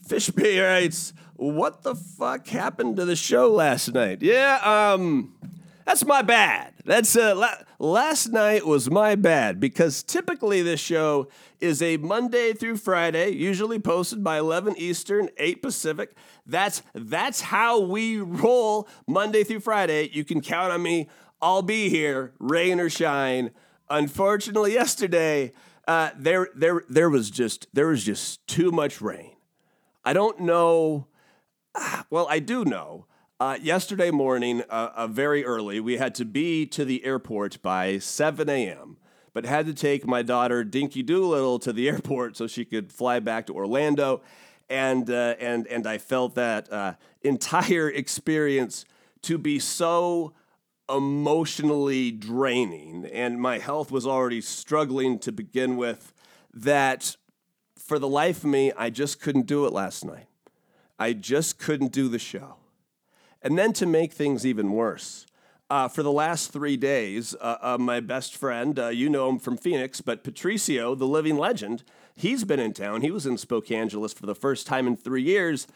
Fish 0.07 0.31
B 0.31 0.61
writes, 0.61 1.13
What 1.37 1.83
the 1.83 1.95
fuck 1.95 2.47
happened 2.49 2.97
to 2.97 3.05
the 3.05 3.17
show 3.17 3.51
last 3.53 3.95
night? 3.95 4.23
Yeah, 4.23 4.61
um, 4.65 5.35
that's 5.85 6.05
my 6.05 6.23
bad. 6.23 6.75
That's 6.85 7.17
uh, 7.17 7.35
la- 7.35 7.65
last 7.79 8.29
night 8.29 8.67
was 8.67 8.91
my 8.91 9.15
bad 9.15 9.61
because 9.61 10.03
typically 10.03 10.63
this 10.63 10.81
show 10.81 11.29
is 11.61 11.83
a 11.83 11.97
Monday 11.99 12.53
through 12.53 12.77
Friday, 12.77 13.31
usually 13.31 13.79
posted 13.79 14.23
by 14.25 14.39
11 14.39 14.77
Eastern, 14.77 15.29
8 15.37 15.63
Pacific. 15.63 16.17
That's 16.47 16.83
that's 16.95 17.41
how 17.43 17.81
we 17.81 18.19
roll 18.19 18.89
Monday 19.07 19.45
through 19.45 19.61
Friday. 19.61 20.11
You 20.13 20.25
can 20.25 20.41
count 20.41 20.73
on 20.73 20.83
me. 20.83 21.09
I'll 21.41 21.63
be 21.63 21.89
here, 21.89 22.33
rain 22.39 22.81
or 22.81 22.89
shine. 22.89 23.51
Unfortunately, 23.91 24.73
yesterday 24.73 25.53
uh, 25.87 26.11
there 26.17 26.49
there 26.55 26.83
there 26.89 27.11
was 27.11 27.31
just 27.31 27.67
there 27.73 27.89
was 27.89 28.05
just 28.05 28.47
too 28.47 28.71
much 28.71 29.01
rain. 29.01 29.33
I 30.05 30.13
don't 30.13 30.41
know. 30.41 31.07
Well, 32.11 32.27
I 32.31 32.39
do 32.39 32.65
know. 32.65 33.07
Uh, 33.45 33.59
yesterday 33.61 34.11
morning, 34.11 34.63
uh, 34.71 34.91
uh, 34.95 35.07
very 35.07 35.45
early, 35.45 35.79
we 35.79 35.99
had 35.99 36.15
to 36.15 36.25
be 36.25 36.65
to 36.65 36.83
the 36.83 37.05
airport 37.05 37.61
by 37.61 37.99
7 37.99 38.49
a.m 38.49 38.97
but 39.35 39.45
had 39.45 39.67
to 39.67 39.75
take 39.75 40.07
my 40.07 40.23
daughter 40.23 40.65
Dinky 40.65 41.03
Doolittle 41.03 41.59
to 41.59 41.71
the 41.71 41.87
airport 41.91 42.39
so 42.39 42.47
she 42.47 42.65
could 42.65 42.91
fly 42.91 43.21
back 43.21 43.45
to 43.49 43.53
Orlando, 43.53 44.23
and 44.71 45.11
uh, 45.11 45.35
and 45.39 45.67
and 45.67 45.87
I 45.87 45.99
felt 45.99 46.37
that 46.37 46.73
uh, 46.73 46.95
entire 47.21 47.91
experience 48.03 48.87
to 49.25 49.37
be 49.37 49.59
so 49.59 50.33
emotionally 50.89 52.13
draining, 52.13 53.05
and 53.05 53.39
my 53.39 53.59
health 53.59 53.91
was 53.91 54.07
already 54.07 54.41
struggling 54.41 55.19
to 55.19 55.33
begin 55.33 55.77
with. 55.77 56.15
That 56.55 57.15
for 57.77 57.99
the 57.99 58.09
life 58.09 58.39
of 58.39 58.45
me, 58.45 58.73
I 58.75 58.89
just 58.89 59.21
couldn't 59.21 59.45
do 59.45 59.67
it 59.67 59.73
last 59.75 60.03
night. 60.03 60.29
I 60.99 61.13
just 61.13 61.59
couldn't 61.59 61.93
do 61.93 62.09
the 62.09 62.19
show. 62.19 62.57
And 63.45 63.59
then 63.59 63.75
to 63.75 63.87
make 63.87 64.15
things 64.15 64.47
even 64.47 64.73
worse, 64.73 65.27
uh, 65.69 65.87
for 65.87 66.03
the 66.03 66.11
last 66.11 66.51
three 66.51 66.79
days, 66.79 67.37
uh, 67.43 67.59
uh, 67.61 67.79
my 67.79 68.01
best 68.01 68.37
friend, 68.37 68.79
uh, 68.79 68.89
you 68.89 69.11
know 69.11 69.29
him 69.29 69.39
from 69.39 69.59
Phoenix, 69.59 70.01
but 70.01 70.25
Patricio, 70.25 70.95
the 70.95 71.07
living 71.07 71.37
legend, 71.37 71.85
he's 72.17 72.45
been 72.45 72.59
in 72.59 72.73
town. 72.73 73.03
He 73.03 73.11
was 73.11 73.27
in 73.27 73.37
Spokangeles 73.37 74.15
for 74.15 74.25
the 74.25 74.35
first 74.35 74.67
time 74.67 74.87
in 74.87 74.97
three 74.97 75.23
years. 75.23 75.67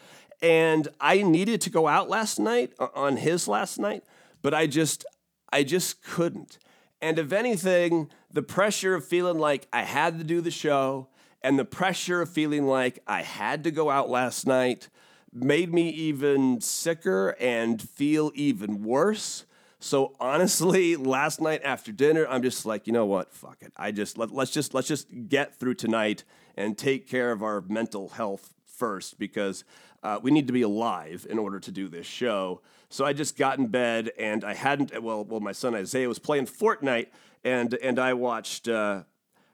And 0.41 0.89
I 0.99 1.23
needed 1.23 1.61
to 1.63 1.71
go 1.71 1.89
out 1.89 2.09
last 2.09 2.39
night 2.39 2.73
on 2.79 3.19
his 3.19 3.47
last 3.47 3.79
night, 3.79 4.03
but 4.41 4.55
I 4.55 4.67
just, 4.67 5.05
I 5.53 5.63
just 5.63 6.03
couldn't. 6.03 6.59
And 7.03 7.19
if 7.19 7.33
anything, 7.33 8.11
the 8.33 8.43
pressure 8.43 8.95
of 8.95 9.05
feeling 9.05 9.39
like 9.39 9.69
I 9.73 9.83
had 9.83 10.19
to 10.19 10.25
do 10.25 10.41
the 10.41 10.51
show 10.51 11.09
and 11.43 11.59
the 11.59 11.65
pressure 11.65 12.23
of 12.23 12.31
feeling 12.31 12.67
like 12.67 13.01
I 13.07 13.23
had 13.23 13.65
to 13.65 13.71
go 13.71 13.91
out 13.91 14.09
last 14.09 14.47
night 14.47 14.89
made 15.43 15.73
me 15.73 15.89
even 15.91 16.61
sicker 16.61 17.37
and 17.41 17.81
feel 17.81 18.33
even 18.35 18.83
worse. 18.83 19.45
So 19.81 20.15
honestly, 20.19 20.97
last 20.97 21.41
night 21.41 21.63
after 21.65 21.93
dinner, 21.93 22.27
I'm 22.29 22.43
just 22.43 22.67
like, 22.67 22.87
you 22.87 22.93
know 22.93 23.07
what? 23.07 23.33
Fuck 23.33 23.59
it. 23.61 23.73
I 23.77 23.93
just 23.93 24.19
let, 24.19 24.31
let's 24.31 24.51
just 24.51 24.75
let's 24.75 24.89
just 24.89 25.09
get 25.29 25.55
through 25.59 25.75
tonight 25.75 26.25
and 26.57 26.77
take 26.77 27.09
care 27.09 27.31
of 27.31 27.43
our 27.43 27.63
mental 27.69 28.09
health 28.09 28.53
first 28.65 29.19
because 29.19 29.65
uh, 30.03 30.19
we 30.23 30.31
need 30.31 30.47
to 30.47 30.53
be 30.53 30.63
alive 30.63 31.27
in 31.29 31.39
order 31.39 31.59
to 31.61 31.71
do 31.71 31.89
this 31.89 32.07
show. 32.07 32.61
So 32.89 33.05
I 33.05 33.13
just 33.13 33.37
got 33.37 33.59
in 33.59 33.67
bed 33.67 34.11
and 34.19 34.45
I 34.45 34.55
hadn't. 34.55 35.03
Well, 35.03 35.25
well, 35.25 35.41
my 35.41 35.53
son 35.53 35.75
Isaiah 35.75 36.09
was 36.09 36.19
playing 36.19 36.47
Fortnite 36.47 37.09
and 37.45 37.75
and 37.75 37.99
I 37.99 38.15
watched. 38.15 38.69
Uh, 38.69 39.03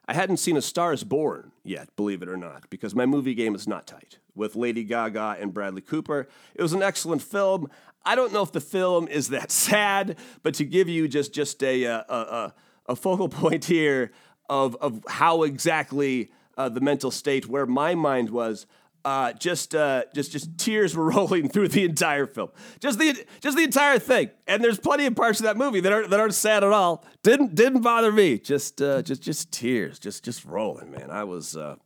I 0.07 0.15
hadn't 0.15 0.37
seen 0.37 0.57
A 0.57 0.63
Star 0.63 0.93
Is 0.93 1.05
Born 1.05 1.53
yet, 1.63 1.95
believe 1.97 2.23
it 2.23 2.29
or 2.29 2.37
not, 2.37 2.69
because 2.71 2.95
my 2.95 3.07
movie 3.07 3.35
game 3.35 3.55
is 3.55 3.67
not 3.67 3.87
tight 3.87 4.19
with 4.35 4.55
Lady 4.55 4.85
Gaga 4.85 5.37
and 5.41 5.55
Bradley 5.55 5.81
Cooper. 5.81 6.29
It 6.55 6.63
was 6.63 6.73
an 6.73 6.83
excellent 6.83 7.23
film. 7.23 7.69
I 8.05 8.15
don't 8.15 8.33
know 8.33 8.43
if 8.43 8.53
the 8.53 8.61
film 8.61 9.09
is 9.09 9.29
that 9.29 9.51
sad, 9.51 10.19
but 10.43 10.55
to 10.55 10.65
give 10.65 10.89
you 10.89 11.09
just 11.09 11.33
just 11.33 11.63
a 11.63 11.85
a, 11.85 11.97
a, 12.09 12.55
a 12.87 12.97
focal 12.97 13.29
point 13.31 13.65
here 13.65 14.13
of 14.49 14.77
of 14.77 15.03
how 15.09 15.43
exactly 15.43 16.31
uh, 16.57 16.69
the 16.69 16.81
mental 16.81 17.11
state 17.11 17.49
where 17.49 17.67
my 17.67 17.95
mind 17.95 18.31
was. 18.31 18.67
Uh, 19.05 19.33
just, 19.35 19.75
uh, 19.75 20.05
just, 20.15 20.33
just 20.33 20.57
tears 20.57 20.97
were 20.97 21.05
rolling 21.05 21.49
through 21.49 21.69
the 21.69 21.85
entire 21.85 22.27
film. 22.27 22.49
Just 22.81 22.99
the, 22.99 23.25
just 23.41 23.57
the 23.57 23.65
entire 23.65 23.99
thing. 23.99 24.31
And 24.47 24.65
there's 24.65 24.79
plenty 24.79 25.05
of 25.07 25.15
parts 25.15 25.41
of 25.41 25.45
that 25.45 25.57
movie 25.57 25.81
that 25.81 25.93
aren't 25.93 26.11
that 26.11 26.21
aren't 26.21 26.35
sad 26.35 26.65
at 26.65 26.73
all. 26.73 27.05
Didn't, 27.23 27.55
didn't 27.55 27.83
bother 27.83 28.11
me. 28.11 28.39
Just, 28.39 28.81
uh, 28.81 29.03
just, 29.03 29.23
just 29.23 29.53
tears. 29.53 29.99
Just, 29.99 30.25
just 30.25 30.45
rolling, 30.45 30.91
man. 30.91 31.11
I 31.11 31.25
was, 31.25 31.55
uh, 31.57 31.77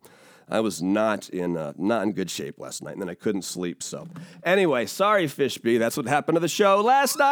I 0.51 0.61
was 0.61 0.81
not 0.81 1.29
in 1.29 1.57
uh, 1.57 1.73
not 1.77 2.05
in 2.05 2.13
good 2.13 2.31
shape 2.31 2.59
last 2.59 2.83
night, 2.83 2.93
and 2.93 3.03
then 3.03 3.11
I 3.11 3.15
couldn't 3.15 3.43
sleep. 3.43 3.83
So, 3.83 4.09
anyway, 4.43 4.87
sorry, 4.87 5.27
Fishby. 5.27 5.79
That's 5.79 5.97
what 5.97 6.07
happened 6.07 6.37
to 6.37 6.41
the 6.41 6.49
show 6.49 6.81
last 6.81 7.19
night. 7.19 7.29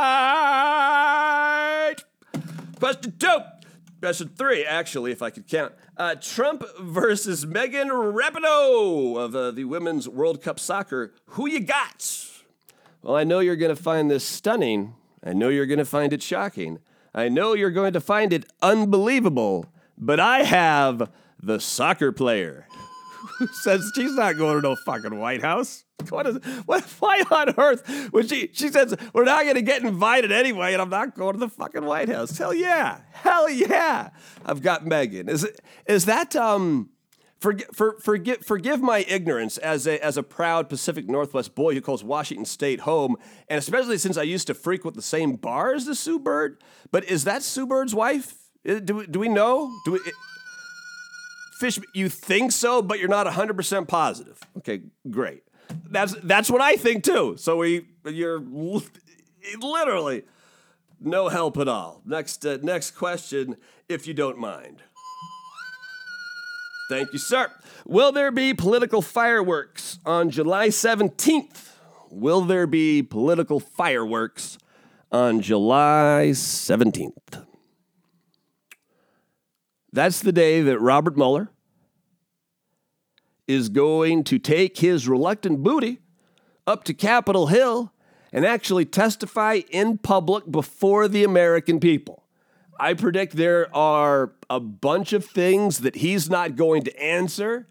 Question 2.79 3.15
two. 3.19 3.39
Question 4.01 4.29
three, 4.29 4.65
actually, 4.65 5.11
if 5.11 5.23
I 5.23 5.31
could 5.31 5.49
count. 5.49 5.73
Uh, 5.97 6.15
Trump 6.21 6.63
versus 6.79 7.47
Megan 7.47 7.89
Rapinoe 7.89 9.17
of 9.17 9.35
uh, 9.35 9.51
the 9.51 9.65
Women's 9.65 10.07
World 10.09 10.43
Cup 10.43 10.61
Soccer. 10.61 11.15
Who 11.31 11.49
you 11.49 11.61
got? 11.61 12.31
Well, 13.03 13.17
I 13.17 13.25
know 13.25 13.39
you're 13.39 13.57
going 13.57 13.75
to 13.75 13.83
find 13.83 14.11
this 14.11 14.25
stunning. 14.25 14.95
I 15.25 15.33
know 15.33 15.49
you're 15.49 15.67
going 15.67 15.79
to 15.79 15.85
find 15.85 16.13
it 16.13 16.23
shocking. 16.23 16.79
I 17.15 17.29
know 17.31 17.55
you're 17.55 17.71
going 17.71 17.95
to 17.95 18.01
find 18.01 18.33
it 18.33 18.45
unbelievable. 18.61 19.67
But 19.97 20.21
I 20.21 20.43
have 20.43 21.11
the 21.43 21.59
soccer 21.59 22.13
player. 22.13 22.69
who 23.39 23.47
says 23.49 23.93
she's 23.95 24.15
not 24.15 24.37
going 24.37 24.57
to 24.57 24.63
no 24.63 24.77
fucking 24.77 25.19
White 25.19 25.43
House. 25.43 25.85
What 26.09 26.27
is 26.27 26.37
what 26.67 26.83
why 26.99 27.23
on 27.31 27.55
earth 27.59 28.13
would 28.13 28.29
she 28.29 28.51
she 28.53 28.69
says 28.69 28.95
we're 29.13 29.25
not 29.25 29.45
gonna 29.47 29.63
get 29.63 29.83
invited 29.83 30.31
anyway 30.31 30.73
and 30.75 30.83
I'm 30.83 30.91
not 30.91 31.15
going 31.15 31.33
to 31.33 31.39
the 31.39 31.49
fucking 31.49 31.85
White 31.85 32.09
House. 32.09 32.37
Hell 32.37 32.55
yeah. 32.55 33.01
Hell 33.13 33.49
yeah. 33.49 34.11
I've 34.45 34.63
got 34.63 34.87
Megan. 34.87 35.29
Is 35.29 35.45
it 35.45 35.61
is 35.87 36.05
that 36.05 36.37
um 36.37 36.91
for, 37.39 37.55
for, 37.75 37.99
forgive, 38.01 38.45
forgive 38.47 38.81
my 38.81 39.05
ignorance 39.09 39.59
as 39.59 39.87
a, 39.87 40.03
as 40.03 40.17
a 40.17 40.23
proud 40.23 40.71
Pacific 40.71 41.07
Northwest 41.07 41.55
boy 41.55 41.75
who 41.75 41.83
calls 41.83 42.03
Washington 42.03 42.47
State 42.47 42.81
home, 42.81 43.17
and 43.49 43.59
especially 43.59 43.99
since 43.99 44.17
I 44.17 44.23
used 44.23 44.47
to 44.47 44.55
frequent 44.55 44.97
the 44.97 45.03
same 45.03 45.37
bars 45.37 45.83
as 45.83 45.87
the 45.87 45.95
Sue 45.95 46.19
Bird. 46.19 46.63
But 46.91 47.05
is 47.05 47.25
that 47.25 47.43
Sue 47.43 47.67
Bird's 47.67 47.95
wife? 47.95 48.35
Do 48.65 48.97
we, 48.97 49.07
do 49.07 49.19
we 49.19 49.29
know? 49.29 49.71
Do 49.85 49.93
we, 49.93 50.01
Fish, 51.59 51.79
you 51.95 52.09
think 52.09 52.53
so, 52.53 52.83
but 52.83 52.99
you're 52.99 53.09
not 53.09 53.27
100% 53.27 53.89
positive. 53.89 54.39
Okay, 54.59 54.83
great. 55.11 55.43
That's 55.91 56.15
that's 56.23 56.51
what 56.51 56.61
I 56.61 56.77
think 56.77 57.03
too. 57.03 57.37
So 57.39 57.57
we 57.57 57.87
you're 58.05 58.41
literally 59.61 60.23
no 61.01 61.29
help 61.29 61.57
at 61.57 61.67
all. 61.67 62.03
Next 62.05 62.45
uh, 62.45 62.59
next 62.63 62.93
question 62.93 63.57
if 63.89 64.07
you 64.07 64.15
don't 64.15 64.39
mind. 64.39 64.83
Thank 66.89 67.13
you, 67.13 67.19
sir. 67.19 67.51
Will 67.85 68.13
there 68.13 68.31
be 68.31 68.55
political 68.55 69.03
fireworks 69.03 69.99
on 70.07 70.31
July 70.31 70.69
17th? 70.69 71.73
Will 72.11 72.43
there 72.43 72.69
be 72.69 73.03
political 73.03 73.59
fireworks 73.59 74.57
on 75.11 75.41
July 75.41 76.29
17th? 76.33 77.47
That's 79.97 80.21
the 80.21 80.31
day 80.31 80.61
that 80.61 80.79
Robert 80.79 81.17
Mueller 81.17 81.49
is 83.49 83.71
going 83.71 84.25
to 84.25 84.39
take 84.39 84.77
his 84.77 85.09
reluctant 85.09 85.63
booty 85.63 86.01
up 86.67 86.85
to 86.85 86.93
Capitol 86.93 87.47
Hill 87.47 87.95
and 88.31 88.45
actually 88.45 88.85
testify 88.85 89.63
in 89.71 89.97
public 89.97 90.51
before 90.51 91.09
the 91.09 91.25
American 91.25 91.81
people. 91.81 92.25
I 92.79 92.93
predict 92.93 93.37
there 93.37 93.75
are 93.75 94.35
a 94.51 94.61
bunch 94.61 95.15
of 95.15 95.25
things 95.25 95.79
that 95.79 95.97
he's 95.97 96.29
not 96.29 96.57
going 96.57 96.83
to 96.83 97.03
answer. 97.03 97.67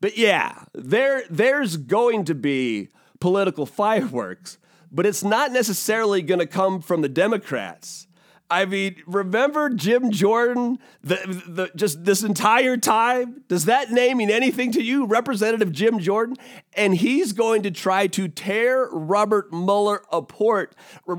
But 0.00 0.16
yeah, 0.16 0.64
there 0.72 1.24
there's 1.28 1.76
going 1.76 2.24
to 2.24 2.34
be 2.34 2.88
political 3.20 3.66
fireworks, 3.82 4.56
but 4.90 5.04
it's 5.04 5.22
not 5.22 5.52
necessarily 5.52 6.22
going 6.22 6.40
to 6.40 6.46
come 6.46 6.80
from 6.80 7.02
the 7.02 7.08
Democrats. 7.10 8.06
I 8.50 8.64
mean, 8.64 8.96
remember 9.06 9.70
Jim 9.70 10.10
Jordan? 10.10 10.80
The, 11.02 11.16
the, 11.46 11.70
just 11.76 12.04
this 12.04 12.24
entire 12.24 12.76
time? 12.76 13.44
Does 13.46 13.66
that 13.66 13.92
name 13.92 14.18
mean 14.18 14.30
anything 14.30 14.72
to 14.72 14.82
you, 14.82 15.06
Representative 15.06 15.70
Jim 15.70 16.00
Jordan? 16.00 16.36
And 16.74 16.96
he's 16.96 17.32
going 17.32 17.62
to 17.62 17.70
try 17.70 18.08
to 18.08 18.26
tear 18.26 18.88
Robert 18.90 19.52
Mueller 19.52 20.02
apart, 20.10 20.74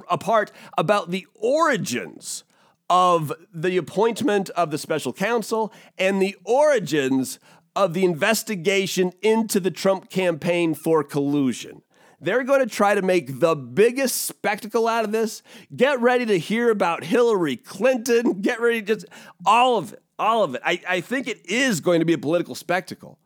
apart 0.10 0.52
about 0.78 1.12
the 1.12 1.26
origins 1.36 2.44
of 2.90 3.32
the 3.54 3.78
appointment 3.78 4.50
of 4.50 4.70
the 4.70 4.78
special 4.78 5.14
counsel 5.14 5.72
and 5.98 6.22
the 6.22 6.36
origins 6.44 7.40
of 7.74 7.94
the 7.94 8.04
investigation 8.04 9.14
into 9.22 9.62
the 9.62 9.72
Trump 9.72 10.10
campaign 10.10 10.74
for 10.74 11.02
collusion. 11.02 11.82
They're 12.22 12.44
going 12.44 12.60
to 12.62 12.74
try 12.74 12.96
to 12.96 13.02
make 13.02 13.40
the 13.40 13.56
biggest 13.56 14.26
spectacle 14.26 14.88
out 14.88 15.04
of 15.04 15.12
this. 15.12 15.42
Get 15.76 16.00
ready 16.00 16.26
to 16.28 16.38
hear 16.38 16.70
about 16.70 17.04
Hillary 17.04 17.58
Clinton. 17.58 18.42
Get 18.42 18.62
ready 18.62 18.82
to 18.82 18.96
just 18.96 19.06
all 19.46 19.78
of 19.78 19.94
it. 19.94 20.04
All 20.20 20.44
of 20.44 20.54
it. 20.54 20.62
I, 20.64 20.80
I 20.88 21.02
think 21.02 21.28
it 21.28 21.44
is 21.48 21.80
going 21.80 22.00
to 22.00 22.06
be 22.06 22.14
a 22.14 22.18
political 22.20 22.54
spectacle 22.54 23.18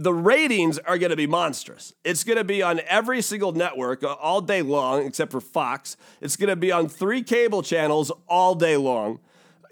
the 0.00 0.14
ratings 0.14 0.78
are 0.78 0.96
going 0.96 1.10
to 1.10 1.16
be 1.16 1.26
monstrous. 1.26 1.92
It's 2.04 2.24
going 2.24 2.38
to 2.38 2.44
be 2.44 2.62
on 2.62 2.80
every 2.88 3.20
single 3.20 3.52
network 3.52 4.02
all 4.02 4.40
day 4.40 4.62
long, 4.62 5.04
except 5.04 5.30
for 5.30 5.42
Fox. 5.42 5.98
It's 6.22 6.36
going 6.36 6.48
to 6.48 6.56
be 6.56 6.72
on 6.72 6.88
three 6.88 7.22
cable 7.22 7.62
channels 7.62 8.10
all 8.26 8.54
day 8.54 8.78
long. 8.78 9.20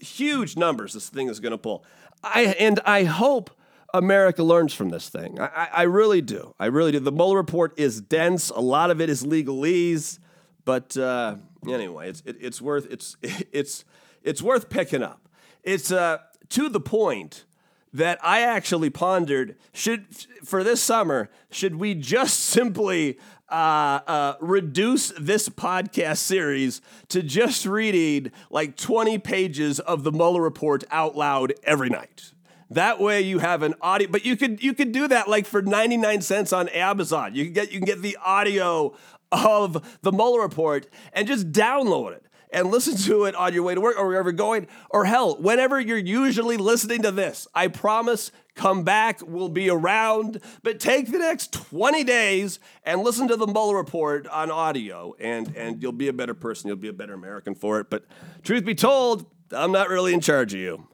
Huge 0.00 0.54
numbers 0.54 0.92
this 0.92 1.08
thing 1.08 1.30
is 1.30 1.40
going 1.40 1.52
to 1.52 1.58
pull. 1.58 1.82
I 2.22 2.54
and 2.58 2.78
I 2.84 3.04
hope 3.04 3.50
America 3.94 4.42
learns 4.42 4.74
from 4.74 4.90
this 4.90 5.08
thing. 5.08 5.40
I, 5.40 5.68
I 5.72 5.82
really 5.82 6.20
do. 6.20 6.54
I 6.58 6.66
really 6.66 6.92
do. 6.92 7.00
The 7.00 7.12
Mueller 7.12 7.36
report 7.36 7.78
is 7.78 8.00
dense. 8.00 8.50
A 8.50 8.60
lot 8.60 8.90
of 8.90 9.00
it 9.00 9.08
is 9.08 9.24
legalese, 9.24 10.18
but 10.64 10.96
uh, 10.96 11.36
anyway, 11.66 12.10
it's 12.10 12.22
it, 12.26 12.36
it's 12.40 12.60
worth 12.60 12.86
it's 12.90 13.16
it's 13.22 13.84
it's 14.22 14.42
worth 14.42 14.68
picking 14.68 15.02
up. 15.02 15.28
It's 15.62 15.90
uh, 15.90 16.18
to 16.50 16.68
the 16.68 16.80
point 16.80 17.44
that 17.92 18.18
I 18.22 18.42
actually 18.42 18.90
pondered 18.90 19.56
should 19.72 20.06
for 20.44 20.62
this 20.62 20.82
summer 20.82 21.30
should 21.50 21.76
we 21.76 21.94
just 21.94 22.38
simply 22.44 23.18
uh, 23.48 24.00
uh, 24.06 24.34
reduce 24.40 25.10
this 25.18 25.48
podcast 25.48 26.18
series 26.18 26.82
to 27.08 27.22
just 27.22 27.64
reading 27.64 28.30
like 28.50 28.76
20 28.76 29.18
pages 29.18 29.80
of 29.80 30.04
the 30.04 30.12
Mueller 30.12 30.42
report 30.42 30.84
out 30.90 31.16
loud 31.16 31.54
every 31.64 31.88
night. 31.88 32.32
That 32.70 33.00
way 33.00 33.22
you 33.22 33.38
have 33.38 33.62
an 33.62 33.74
audio, 33.80 34.08
but 34.08 34.24
you 34.24 34.36
could 34.36 34.62
you 34.62 34.74
could 34.74 34.92
do 34.92 35.08
that 35.08 35.28
like 35.28 35.46
for 35.46 35.62
99 35.62 36.20
cents 36.20 36.52
on 36.52 36.68
Amazon. 36.68 37.34
You 37.34 37.44
can 37.44 37.52
get 37.54 37.72
you 37.72 37.78
can 37.78 37.86
get 37.86 38.02
the 38.02 38.18
audio 38.22 38.94
of 39.32 39.98
the 40.02 40.12
Mueller 40.12 40.42
report 40.42 40.86
and 41.12 41.26
just 41.26 41.50
download 41.52 42.12
it 42.12 42.24
and 42.50 42.70
listen 42.70 42.96
to 42.96 43.24
it 43.24 43.34
on 43.34 43.52
your 43.52 43.62
way 43.62 43.74
to 43.74 43.80
work 43.80 43.96
or 43.98 44.06
wherever 44.06 44.30
you're 44.30 44.36
going, 44.36 44.66
or 44.90 45.04
hell, 45.04 45.36
whenever 45.36 45.80
you're 45.80 45.98
usually 45.98 46.56
listening 46.56 47.02
to 47.02 47.10
this. 47.10 47.46
I 47.54 47.68
promise, 47.68 48.32
come 48.54 48.84
back, 48.84 49.20
we'll 49.26 49.48
be 49.48 49.68
around, 49.68 50.40
but 50.62 50.80
take 50.80 51.10
the 51.12 51.18
next 51.18 51.52
20 51.52 52.04
days 52.04 52.58
and 52.84 53.02
listen 53.02 53.28
to 53.28 53.36
the 53.36 53.46
Mueller 53.46 53.76
report 53.76 54.26
on 54.28 54.50
audio, 54.50 55.14
and, 55.20 55.54
and 55.56 55.82
you'll 55.82 55.92
be 55.92 56.08
a 56.08 56.12
better 56.12 56.34
person. 56.34 56.68
You'll 56.68 56.76
be 56.76 56.88
a 56.88 56.92
better 56.92 57.14
American 57.14 57.54
for 57.54 57.80
it. 57.80 57.90
But 57.90 58.06
truth 58.42 58.64
be 58.64 58.74
told, 58.74 59.26
I'm 59.52 59.72
not 59.72 59.88
really 59.88 60.14
in 60.14 60.20
charge 60.20 60.54
of 60.54 60.60
you. 60.60 60.88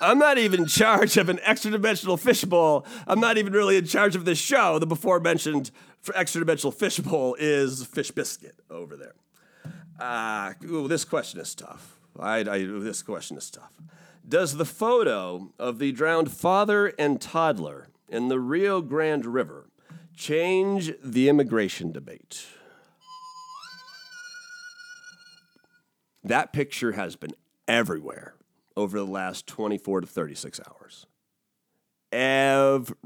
I'm 0.00 0.18
not 0.18 0.38
even 0.38 0.60
in 0.60 0.66
charge 0.66 1.18
of 1.18 1.28
an 1.28 1.38
extra 1.42 1.70
dimensional 1.70 2.16
fishbowl. 2.16 2.86
I'm 3.06 3.20
not 3.20 3.36
even 3.36 3.52
really 3.52 3.76
in 3.76 3.84
charge 3.84 4.16
of 4.16 4.24
this 4.24 4.38
show. 4.38 4.78
The 4.78 4.86
before 4.86 5.20
mentioned 5.20 5.70
extra 6.14 6.40
dimensional 6.40 6.72
fishbowl 6.72 7.36
is 7.38 7.84
Fish 7.84 8.10
Biscuit 8.10 8.58
over 8.70 8.96
there. 8.96 9.14
Ah, 10.00 10.54
ooh, 10.64 10.88
this 10.88 11.04
question 11.04 11.38
is 11.38 11.54
tough. 11.54 11.98
I, 12.18 12.38
I, 12.38 12.64
this 12.64 13.02
question 13.02 13.36
is 13.36 13.50
tough. 13.50 13.72
Does 14.26 14.56
the 14.56 14.64
photo 14.64 15.52
of 15.58 15.78
the 15.78 15.92
drowned 15.92 16.32
father 16.32 16.88
and 16.98 17.20
toddler 17.20 17.88
in 18.08 18.28
the 18.28 18.40
Rio 18.40 18.80
Grande 18.80 19.26
River 19.26 19.68
change 20.16 20.92
the 21.04 21.28
immigration 21.28 21.92
debate? 21.92 22.46
That 26.24 26.52
picture 26.52 26.92
has 26.92 27.16
been 27.16 27.32
everywhere 27.68 28.34
over 28.76 28.98
the 28.98 29.06
last 29.06 29.46
24 29.46 30.02
to 30.02 30.06
36 30.06 30.60
hours. 30.68 31.06
Everywhere. 32.12 32.96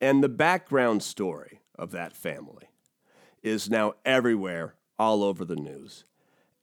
And 0.00 0.22
the 0.22 0.28
background 0.28 1.02
story 1.02 1.60
of 1.78 1.90
that 1.92 2.12
family 2.12 2.68
is 3.42 3.70
now 3.70 3.94
everywhere, 4.04 4.74
all 4.98 5.22
over 5.22 5.44
the 5.44 5.56
news, 5.56 6.04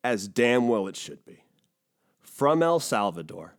as 0.03 0.27
damn 0.27 0.67
well 0.67 0.87
it 0.87 0.95
should 0.95 1.23
be. 1.25 1.43
From 2.21 2.61
El 2.63 2.79
Salvador, 2.79 3.55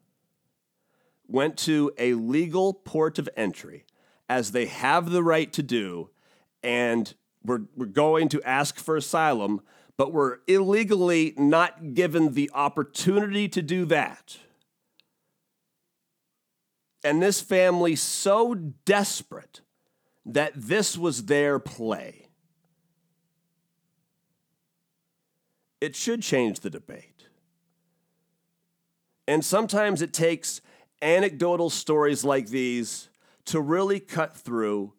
went 1.26 1.56
to 1.56 1.92
a 1.98 2.14
legal 2.14 2.74
port 2.74 3.18
of 3.18 3.28
entry, 3.36 3.86
as 4.28 4.52
they 4.52 4.66
have 4.66 5.10
the 5.10 5.22
right 5.22 5.52
to 5.52 5.62
do, 5.62 6.10
and 6.62 7.14
we're, 7.44 7.62
we're 7.76 7.86
going 7.86 8.28
to 8.28 8.42
ask 8.42 8.78
for 8.78 8.96
asylum, 8.96 9.60
but 9.96 10.12
we're 10.12 10.38
illegally 10.46 11.34
not 11.36 11.94
given 11.94 12.34
the 12.34 12.50
opportunity 12.54 13.48
to 13.48 13.62
do 13.62 13.84
that. 13.86 14.38
And 17.04 17.22
this 17.22 17.40
family 17.40 17.96
so 17.96 18.54
desperate 18.54 19.60
that 20.24 20.52
this 20.54 20.96
was 20.96 21.26
their 21.26 21.58
play 21.58 22.24
it 25.84 25.94
should 25.94 26.22
change 26.22 26.60
the 26.60 26.70
debate. 26.70 27.28
And 29.28 29.44
sometimes 29.44 30.00
it 30.00 30.14
takes 30.14 30.62
anecdotal 31.02 31.68
stories 31.68 32.24
like 32.24 32.48
these 32.48 33.10
to 33.44 33.60
really 33.60 34.00
cut 34.00 34.34
through 34.34 34.94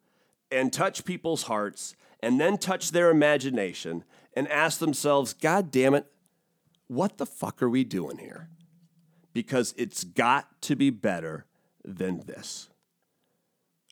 and 0.52 0.72
touch 0.72 1.04
people's 1.04 1.44
hearts 1.44 1.96
and 2.22 2.40
then 2.40 2.60
touch 2.60 2.92
their 2.92 3.10
imagination 3.10 4.04
and 4.36 4.48
ask 4.50 4.80
themselves, 4.80 5.34
God 5.34 5.72
damn 5.72 5.94
it, 5.94 6.12
what 6.88 7.18
the 7.18 7.26
fuck 7.26 7.62
are 7.64 7.70
we 7.70 7.84
doing 7.84 8.18
here? 8.18 8.50
Because 9.34 9.74
it's 9.78 10.04
got 10.04 10.62
to 10.64 10.76
be 10.76 10.90
better 10.90 11.46
than 11.84 12.22
this. 12.26 12.70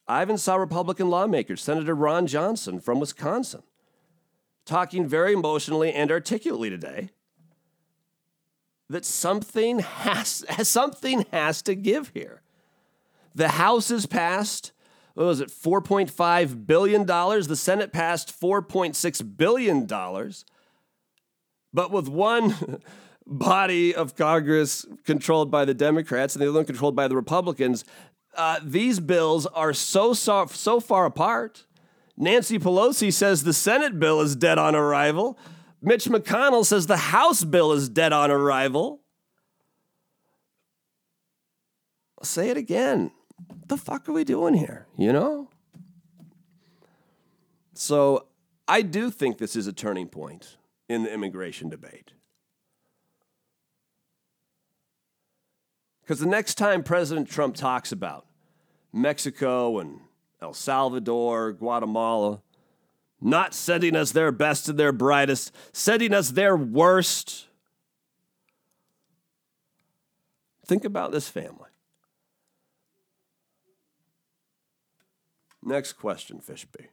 I 0.08 0.22
even 0.22 0.38
saw 0.38 0.56
Republican 0.56 1.10
lawmakers, 1.10 1.62
Senator 1.62 1.96
Ron 1.96 2.28
Johnson 2.28 2.80
from 2.80 3.00
Wisconsin, 3.00 3.64
talking 4.66 5.08
very 5.08 5.34
emotionally 5.34 5.94
and 5.94 6.12
articulately 6.12 6.70
today 6.70 7.10
that 8.90 9.06
something 9.06 9.80
has 9.80 10.46
something 10.68 11.26
has 11.32 11.62
to 11.64 11.76
give 11.76 12.10
here. 12.14 12.42
The 13.36 13.50
House 13.50 13.90
has 13.90 14.06
passed. 14.06 14.72
What 15.14 15.26
was 15.26 15.42
it? 15.42 15.52
Four 15.52 15.82
point 15.82 16.10
five 16.10 16.66
billion 16.66 17.06
dollars. 17.06 17.48
The 17.48 17.56
Senate 17.56 17.94
passed 17.94 18.32
four 18.32 18.62
point 18.62 18.96
six 18.96 19.22
billion 19.22 19.86
dollars. 19.86 20.46
But 21.74 21.92
with 21.92 22.08
one 22.08 22.82
body 23.28 23.94
of 23.96 24.16
Congress 24.16 24.86
controlled 25.06 25.50
by 25.50 25.66
the 25.66 25.74
Democrats 25.74 26.36
and 26.36 26.42
the 26.42 26.50
other 26.50 26.60
one 26.60 26.66
controlled 26.66 26.96
by 26.96 27.08
the 27.08 27.16
Republicans, 27.16 27.84
uh, 28.36 28.60
these 28.64 29.00
bills 29.00 29.46
are 29.48 29.74
so, 29.74 30.14
so 30.14 30.46
so 30.48 30.80
far 30.80 31.06
apart. 31.06 31.66
Nancy 32.16 32.60
Pelosi 32.60 33.12
says 33.12 33.44
the 33.44 33.54
Senate 33.54 34.00
bill 34.00 34.22
is 34.22 34.36
dead 34.36 34.58
on 34.58 34.76
arrival. 34.76 35.38
Mitch 35.82 36.06
McConnell 36.06 36.66
says 36.66 36.88
the 36.88 36.98
House 36.98 37.44
bill 37.44 37.72
is 37.74 37.90
dead 37.90 38.14
on 38.14 38.32
arrival. 38.32 39.02
I'll 42.18 42.26
say 42.26 42.50
it 42.50 42.58
again. 42.58 43.12
The 43.68 43.78
fuck 43.78 44.08
are 44.10 44.14
we 44.14 44.24
doing 44.24 44.54
here? 44.54 44.88
You 44.98 45.14
know? 45.14 45.50
So 47.74 48.28
I 48.68 48.82
do 48.82 49.10
think 49.10 49.38
this 49.38 49.56
is 49.56 49.68
a 49.68 49.74
turning 49.74 50.08
point 50.08 50.58
in 50.88 51.04
the 51.04 51.14
immigration 51.14 51.70
debate. 51.70 52.14
Because 56.02 56.20
the 56.20 56.28
next 56.28 56.56
time 56.56 56.84
President 56.84 57.30
Trump 57.30 57.56
talks 57.56 57.92
about 57.92 58.26
Mexico 58.92 59.80
and 59.80 60.02
El 60.42 60.54
Salvador, 60.54 61.54
Guatemala, 61.54 62.42
not 63.22 63.54
sending 63.54 63.96
us 63.96 64.12
their 64.12 64.32
best 64.32 64.68
and 64.68 64.78
their 64.78 64.92
brightest, 64.92 65.54
sending 65.72 66.14
us 66.14 66.32
their 66.32 66.58
worst. 66.58 67.48
Think 70.66 70.84
about 70.84 71.12
this 71.14 71.30
family. 71.30 71.70
Next 75.66 75.94
question, 75.94 76.40
Fishby. 76.40 76.88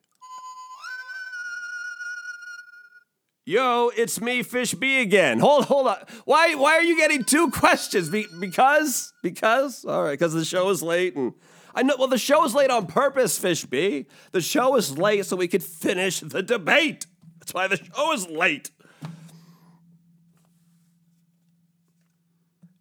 Yo, 3.44 3.90
it's 3.96 4.20
me, 4.20 4.42
Fish 4.42 4.74
B 4.74 5.00
again. 5.00 5.40
Hold, 5.40 5.64
hold 5.64 5.88
on. 5.88 5.96
Why, 6.24 6.54
why 6.54 6.72
are 6.72 6.83
you 6.83 6.96
getting 6.96 7.24
two 7.24 7.50
questions? 7.50 8.09
Be, 8.09 8.26
because, 8.38 9.12
because, 9.22 9.85
all 9.85 10.04
right, 10.04 10.12
because 10.12 10.35
the 10.35 10.44
show 10.44 10.70
is 10.70 10.83
late 10.83 11.16
and 11.16 11.33
I 11.74 11.83
know. 11.83 11.96
Well, 11.98 12.09
the 12.09 12.18
show 12.18 12.44
is 12.44 12.54
late 12.54 12.70
on 12.70 12.87
purpose, 12.87 13.38
Fish 13.38 13.64
B. 13.64 14.06
The 14.33 14.40
show 14.40 14.76
is 14.76 14.98
late 14.98 15.26
so 15.26 15.37
we 15.37 15.48
could 15.48 15.62
finish 15.62 16.20
the 16.20 16.42
debate. 16.42 17.06
That's 17.38 17.54
why 17.54 17.68
the 17.68 17.76
show 17.76 18.12
is 18.12 18.28
late. 18.28 18.70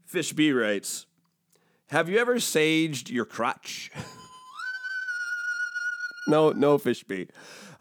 Fish 0.06 0.34
B 0.34 0.52
writes, 0.52 1.06
"Have 1.88 2.10
you 2.10 2.17
ever 2.17 2.36
saged 2.36 3.10
your 3.10 3.25
crotch?" 3.25 3.91
no, 6.36 6.52
no, 6.52 6.78
Fish 6.78 7.04
B. 7.04 7.28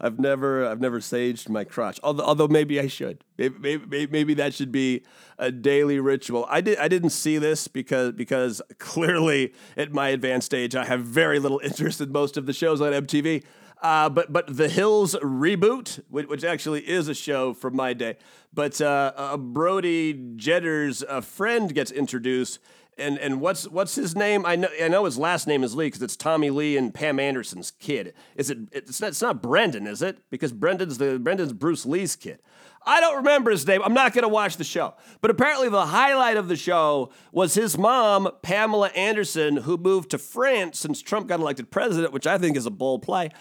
I've 0.01 0.17
never 0.17 0.65
I've 0.65 0.79
never 0.79 0.99
saged 0.99 1.49
my 1.49 1.63
crotch. 1.65 1.99
Although, 2.03 2.23
although 2.23 2.47
maybe 2.47 2.79
I 2.79 2.87
should. 2.87 3.23
Maybe, 3.37 3.55
maybe, 3.59 4.07
maybe 4.07 4.33
that 4.35 4.53
should 4.53 4.71
be 4.71 5.03
a 5.37 5.51
daily 5.51 5.99
ritual. 5.99 6.45
I 6.49 6.61
did 6.61 6.77
I 6.79 6.87
didn't 6.87 7.09
see 7.09 7.37
this 7.37 7.67
because 7.67 8.13
because 8.13 8.61
clearly 8.77 9.53
at 9.75 9.91
my 9.91 10.09
advanced 10.09 10.53
age 10.53 10.75
I 10.75 10.85
have 10.85 11.01
very 11.01 11.39
little 11.39 11.59
interest 11.63 11.99
in 11.99 12.11
most 12.11 12.37
of 12.37 12.45
the 12.45 12.53
shows 12.53 12.81
on 12.81 12.93
MTV. 12.93 13.43
Uh, 13.81 14.09
but 14.09 14.31
but 14.31 14.57
the 14.57 14.67
Hills 14.67 15.15
reboot, 15.21 16.01
which, 16.09 16.27
which, 16.27 16.43
actually 16.43 16.81
is 16.81 17.07
a 17.07 17.13
show 17.13 17.53
from 17.53 17.77
my 17.77 17.93
day, 17.93 18.17
but 18.53 18.81
uh, 18.81 19.13
uh, 19.15 19.37
Brody 19.37 20.33
Jenner's 20.35 21.01
friend 21.21 21.73
gets 21.73 21.89
introduced 21.89 22.59
and 22.99 23.17
and 23.19 23.41
what's 23.41 23.67
what's 23.67 23.95
his 23.95 24.15
name? 24.15 24.45
I 24.45 24.55
know 24.55 24.69
I 24.81 24.87
know 24.87 25.05
his 25.05 25.17
last 25.17 25.47
name 25.47 25.63
is 25.63 25.75
Lee 25.75 25.87
because 25.87 26.01
it's 26.01 26.15
Tommy 26.15 26.49
Lee 26.49 26.77
and 26.77 26.93
Pam 26.93 27.19
Anderson's 27.19 27.71
kid. 27.71 28.13
Is 28.35 28.49
it? 28.49 28.59
It's 28.71 29.01
not, 29.01 29.07
it's 29.07 29.21
not 29.21 29.41
Brendan, 29.41 29.87
is 29.87 30.01
it? 30.01 30.19
Because 30.29 30.51
Brendan's 30.51 30.97
the 30.97 31.19
Brendan's 31.19 31.53
Bruce 31.53 31.85
Lee's 31.85 32.15
kid. 32.15 32.39
I 32.85 33.01
don't 33.01 33.17
remember 33.17 33.51
his 33.51 33.67
name. 33.67 33.81
I'm 33.83 33.93
not 33.93 34.13
going 34.13 34.23
to 34.23 34.29
watch 34.29 34.57
the 34.57 34.63
show. 34.63 34.95
But 35.21 35.31
apparently, 35.31 35.69
the 35.69 35.87
highlight 35.87 36.37
of 36.37 36.47
the 36.47 36.55
show 36.55 37.11
was 37.31 37.53
his 37.53 37.77
mom, 37.77 38.29
Pamela 38.41 38.87
Anderson, 38.89 39.57
who 39.57 39.77
moved 39.77 40.11
to 40.11 40.17
France 40.17 40.79
since 40.79 41.01
Trump 41.01 41.27
got 41.27 41.39
elected 41.39 41.71
president, 41.71 42.13
which 42.13 42.25
I 42.25 42.37
think 42.37 42.55
is 42.55 42.65
a 42.65 42.71
bold 42.71 43.01
play. 43.01 43.31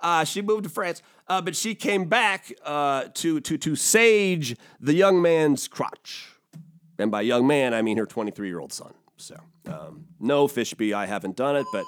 Uh, 0.00 0.24
she 0.24 0.42
moved 0.42 0.64
to 0.64 0.70
France, 0.70 1.02
uh, 1.28 1.40
but 1.40 1.56
she 1.56 1.74
came 1.74 2.04
back 2.06 2.52
uh, 2.64 3.04
to 3.14 3.40
to 3.40 3.56
to 3.58 3.76
sage 3.76 4.56
the 4.80 4.94
young 4.94 5.22
man's 5.22 5.68
crotch, 5.68 6.28
and 6.98 7.10
by 7.10 7.22
young 7.22 7.46
man 7.46 7.72
I 7.72 7.82
mean 7.82 7.96
her 7.96 8.06
23 8.06 8.48
year 8.48 8.60
old 8.60 8.72
son. 8.72 8.92
So, 9.16 9.38
um, 9.66 10.06
no, 10.20 10.46
Fishby, 10.46 10.92
I 10.92 11.06
haven't 11.06 11.36
done 11.36 11.56
it, 11.56 11.66
but 11.72 11.84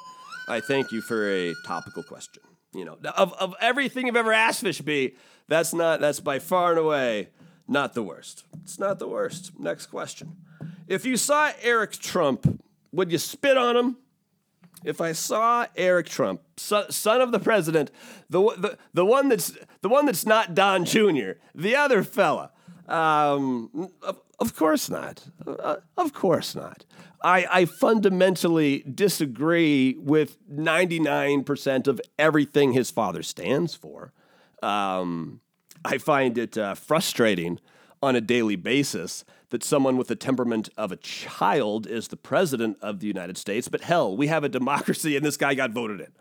I 0.48 0.60
thank 0.60 0.92
you 0.92 1.00
for 1.00 1.30
a 1.30 1.54
topical 1.66 2.02
question. 2.02 2.42
You 2.72 2.84
know, 2.84 2.98
of, 3.16 3.32
of 3.34 3.54
everything 3.60 4.06
you've 4.06 4.16
ever 4.16 4.32
asked 4.32 4.64
Fishby, 4.64 5.16
that's 5.46 5.72
not 5.72 6.00
that's 6.00 6.20
by 6.20 6.38
far 6.38 6.70
and 6.70 6.78
away 6.78 7.28
not 7.68 7.92
the 7.92 8.02
worst. 8.02 8.44
It's 8.62 8.78
not 8.78 8.98
the 8.98 9.06
worst. 9.06 9.60
Next 9.60 9.86
question. 9.86 10.36
If 10.88 11.04
you 11.04 11.18
saw 11.18 11.52
Eric 11.62 11.92
Trump, 11.92 12.62
would 12.92 13.12
you 13.12 13.18
spit 13.18 13.58
on 13.58 13.76
him? 13.76 13.96
If 14.84 15.00
I 15.00 15.12
saw 15.12 15.66
Eric 15.76 16.06
Trump, 16.06 16.40
son 16.56 17.20
of 17.20 17.32
the 17.32 17.40
president, 17.40 17.90
the, 18.30 18.40
the, 18.56 18.78
the, 18.94 19.04
one 19.04 19.28
that's, 19.28 19.52
the 19.82 19.88
one 19.88 20.06
that's 20.06 20.24
not 20.24 20.54
Don 20.54 20.84
Jr., 20.84 21.32
the 21.54 21.76
other 21.76 22.02
fella, 22.02 22.52
um, 22.88 23.90
of, 24.02 24.20
of, 24.38 24.56
course 24.56 24.88
not. 24.88 25.24
Uh, 25.46 25.76
of 25.96 26.12
course 26.12 26.54
not. 26.54 26.84
I, 27.22 27.46
I 27.50 27.64
fundamentally 27.64 28.82
disagree 28.82 29.96
with 29.98 30.38
99% 30.48 31.86
of 31.86 32.00
everything 32.18 32.72
his 32.72 32.90
father 32.90 33.22
stands 33.22 33.74
for. 33.74 34.12
Um, 34.62 35.40
I 35.84 35.98
find 35.98 36.38
it 36.38 36.56
uh, 36.56 36.74
frustrating 36.74 37.60
on 38.02 38.16
a 38.16 38.20
daily 38.20 38.56
basis 38.56 39.24
that 39.50 39.64
someone 39.64 39.96
with 39.96 40.08
the 40.08 40.16
temperament 40.16 40.68
of 40.76 40.92
a 40.92 40.96
child 40.96 41.86
is 41.86 42.08
the 42.08 42.16
president 42.16 42.76
of 42.82 43.00
the 43.00 43.06
United 43.06 43.38
States. 43.38 43.68
But 43.68 43.82
hell, 43.82 44.16
we 44.16 44.26
have 44.26 44.44
a 44.44 44.48
democracy 44.48 45.16
and 45.16 45.24
this 45.24 45.36
guy 45.36 45.54
got 45.54 45.70
voted 45.70 46.00
in. 46.00 46.12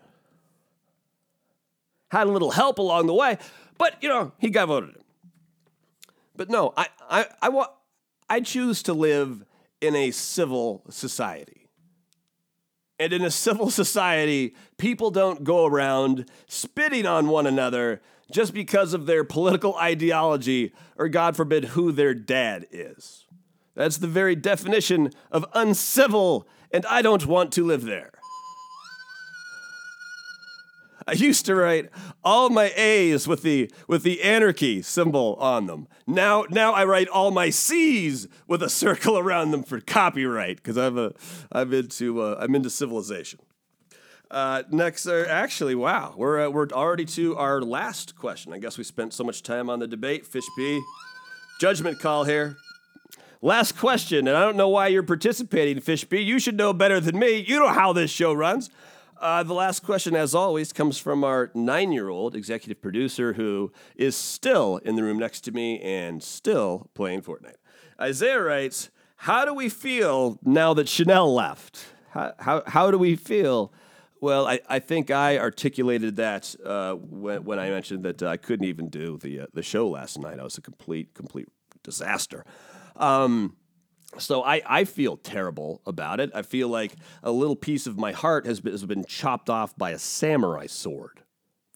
Had 2.10 2.26
a 2.26 2.30
little 2.30 2.52
help 2.52 2.78
along 2.78 3.06
the 3.06 3.14
way, 3.14 3.36
but 3.76 4.02
you 4.02 4.08
know, 4.08 4.32
he 4.38 4.48
got 4.50 4.68
voted 4.68 4.96
in. 4.96 5.02
But 6.38 6.48
no, 6.48 6.72
I, 6.76 6.86
I, 7.10 7.26
I, 7.42 7.48
wa- 7.48 7.72
I 8.30 8.40
choose 8.40 8.82
to 8.84 8.94
live 8.94 9.44
in 9.80 9.96
a 9.96 10.12
civil 10.12 10.84
society. 10.88 11.68
And 13.00 13.12
in 13.12 13.22
a 13.24 13.30
civil 13.30 13.70
society, 13.82 14.54
people 14.78 15.10
don't 15.10 15.42
go 15.42 15.66
around 15.66 16.30
spitting 16.46 17.06
on 17.06 17.28
one 17.28 17.46
another 17.46 18.00
just 18.30 18.54
because 18.54 18.94
of 18.94 19.06
their 19.06 19.24
political 19.24 19.74
ideology 19.76 20.72
or, 20.96 21.08
God 21.08 21.36
forbid, 21.36 21.64
who 21.64 21.90
their 21.90 22.14
dad 22.14 22.66
is. 22.70 23.26
That's 23.74 23.96
the 23.98 24.06
very 24.06 24.36
definition 24.36 25.10
of 25.32 25.44
uncivil, 25.54 26.46
and 26.70 26.86
I 26.86 27.02
don't 27.02 27.26
want 27.26 27.52
to 27.54 27.64
live 27.64 27.82
there. 27.82 28.12
I 31.08 31.12
used 31.12 31.46
to 31.46 31.54
write 31.54 31.88
all 32.22 32.50
my 32.50 32.70
A's 32.76 33.26
with 33.26 33.40
the 33.40 33.70
with 33.86 34.02
the 34.02 34.22
anarchy 34.22 34.82
symbol 34.82 35.36
on 35.40 35.66
them. 35.66 35.88
Now 36.06 36.44
now 36.50 36.74
I 36.74 36.84
write 36.84 37.08
all 37.08 37.30
my 37.30 37.48
C's 37.48 38.28
with 38.46 38.62
a 38.62 38.68
circle 38.68 39.16
around 39.16 39.50
them 39.52 39.62
for 39.62 39.80
copyright 39.80 40.56
because 40.56 40.76
I'm 40.76 40.98
a 40.98 41.12
I'm 41.50 41.72
into 41.72 42.20
uh, 42.20 42.36
I'm 42.38 42.54
into 42.54 42.68
civilization. 42.68 43.40
Uh, 44.30 44.64
next, 44.70 45.06
uh, 45.06 45.24
actually, 45.26 45.74
wow, 45.74 46.12
we're 46.14 46.46
uh, 46.46 46.50
we're 46.50 46.68
already 46.72 47.06
to 47.06 47.34
our 47.36 47.62
last 47.62 48.14
question. 48.14 48.52
I 48.52 48.58
guess 48.58 48.76
we 48.76 48.84
spent 48.84 49.14
so 49.14 49.24
much 49.24 49.42
time 49.42 49.70
on 49.70 49.78
the 49.78 49.86
debate. 49.86 50.26
Fish 50.26 50.44
B, 50.58 50.82
judgment 51.58 52.00
call 52.00 52.24
here. 52.24 52.58
Last 53.40 53.78
question, 53.78 54.28
and 54.28 54.36
I 54.36 54.40
don't 54.42 54.56
know 54.56 54.68
why 54.68 54.88
you're 54.88 55.02
participating, 55.02 55.80
Fish 55.80 56.04
B. 56.04 56.20
You 56.20 56.38
should 56.38 56.58
know 56.58 56.74
better 56.74 57.00
than 57.00 57.18
me. 57.18 57.36
You 57.36 57.60
know 57.60 57.68
how 57.68 57.94
this 57.94 58.10
show 58.10 58.34
runs. 58.34 58.68
Uh, 59.20 59.42
the 59.42 59.54
last 59.54 59.82
question, 59.82 60.14
as 60.14 60.34
always, 60.34 60.72
comes 60.72 60.98
from 60.98 61.24
our 61.24 61.50
nine 61.54 61.90
year 61.90 62.08
old 62.08 62.36
executive 62.36 62.80
producer 62.80 63.32
who 63.32 63.72
is 63.96 64.14
still 64.14 64.76
in 64.78 64.94
the 64.94 65.02
room 65.02 65.18
next 65.18 65.40
to 65.40 65.50
me 65.52 65.80
and 65.80 66.22
still 66.22 66.88
playing 66.94 67.22
Fortnite. 67.22 67.56
Isaiah 68.00 68.40
writes, 68.40 68.90
How 69.16 69.44
do 69.44 69.52
we 69.52 69.68
feel 69.68 70.38
now 70.44 70.72
that 70.74 70.88
Chanel 70.88 71.34
left? 71.34 71.86
How, 72.10 72.32
how, 72.38 72.62
how 72.66 72.90
do 72.90 72.98
we 72.98 73.16
feel? 73.16 73.72
Well, 74.20 74.46
I, 74.46 74.60
I 74.68 74.78
think 74.78 75.10
I 75.10 75.38
articulated 75.38 76.16
that 76.16 76.54
uh, 76.64 76.94
when, 76.94 77.44
when 77.44 77.58
I 77.58 77.70
mentioned 77.70 78.04
that 78.04 78.22
uh, 78.22 78.28
I 78.28 78.36
couldn't 78.36 78.66
even 78.66 78.88
do 78.88 79.18
the, 79.18 79.40
uh, 79.40 79.46
the 79.52 79.62
show 79.62 79.88
last 79.88 80.18
night. 80.18 80.38
I 80.38 80.44
was 80.44 80.58
a 80.58 80.62
complete, 80.62 81.14
complete 81.14 81.48
disaster. 81.82 82.44
Um, 82.96 83.56
so 84.16 84.42
I, 84.42 84.62
I 84.66 84.84
feel 84.84 85.16
terrible 85.18 85.82
about 85.86 86.18
it. 86.20 86.30
I 86.34 86.42
feel 86.42 86.68
like 86.68 86.92
a 87.22 87.30
little 87.30 87.56
piece 87.56 87.86
of 87.86 87.98
my 87.98 88.12
heart 88.12 88.46
has 88.46 88.60
been, 88.60 88.72
has 88.72 88.84
been 88.84 89.04
chopped 89.04 89.50
off 89.50 89.76
by 89.76 89.90
a 89.90 89.98
samurai 89.98 90.66
sword. 90.66 91.20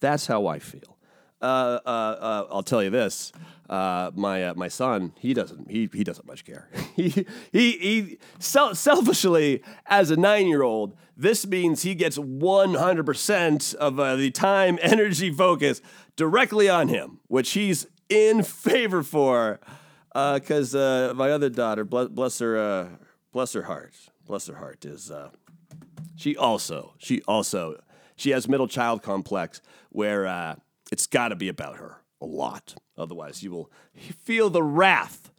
That's 0.01 0.27
how 0.27 0.47
I 0.47 0.59
feel. 0.59 0.97
uh, 1.43 1.45
uh, 1.85 1.89
uh, 1.89 2.47
I'll 2.51 2.63
tell 2.63 2.83
you 2.83 2.91
this. 2.91 3.33
Uh, 3.69 4.11
my 4.15 4.45
uh, 4.45 4.55
my 4.55 4.69
son, 4.69 5.13
he 5.19 5.33
doesn't 5.35 5.71
he 5.71 5.89
he 5.93 6.05
doesn't 6.05 6.27
much 6.27 6.45
care. 6.45 6.69
he 6.97 7.27
he 7.53 7.73
he 7.79 8.19
sel- 8.39 8.75
selfishly 8.75 9.63
as 9.87 10.11
a 10.11 10.17
nine 10.17 10.47
year 10.47 10.63
old, 10.63 10.95
this 11.17 11.47
means 11.47 11.83
he 11.83 11.95
gets 11.95 12.17
one 12.17 12.75
hundred 12.75 13.07
percent 13.07 13.75
of 13.79 13.99
uh, 13.99 14.17
the 14.17 14.31
time, 14.31 14.79
energy, 14.83 15.33
focus 15.33 15.81
directly 16.17 16.69
on 16.69 16.89
him, 16.89 17.21
which 17.29 17.53
he's 17.53 17.87
in 18.09 18.43
favor 18.43 19.03
for. 19.03 19.61
Because 20.13 20.75
uh, 20.75 21.13
my 21.17 21.31
other 21.31 21.49
daughter, 21.49 21.85
bless, 21.85 22.09
bless 22.09 22.39
her, 22.39 22.59
uh, 22.59 22.89
bless 23.33 23.53
her 23.55 23.63
heart, 23.63 23.95
bless 24.27 24.47
her 24.47 24.57
heart, 24.57 24.85
is 24.85 25.11
uh, 25.11 25.31
she 26.17 26.37
also 26.37 26.95
she 26.99 27.23
also 27.23 27.83
she 28.17 28.31
has 28.31 28.47
middle 28.49 28.69
child 28.69 29.03
complex 29.03 29.61
where 29.89 30.27
uh, 30.27 30.57
it's 30.91 31.07
got 31.07 31.29
to 31.29 31.37
be 31.37 31.49
about 31.49 31.77
her 31.77 32.03
a 32.21 32.27
lot. 32.27 32.75
Otherwise, 32.97 33.43
you 33.43 33.51
will 33.51 33.71
feel 33.95 34.51
the 34.51 34.63
wrath 34.63 35.32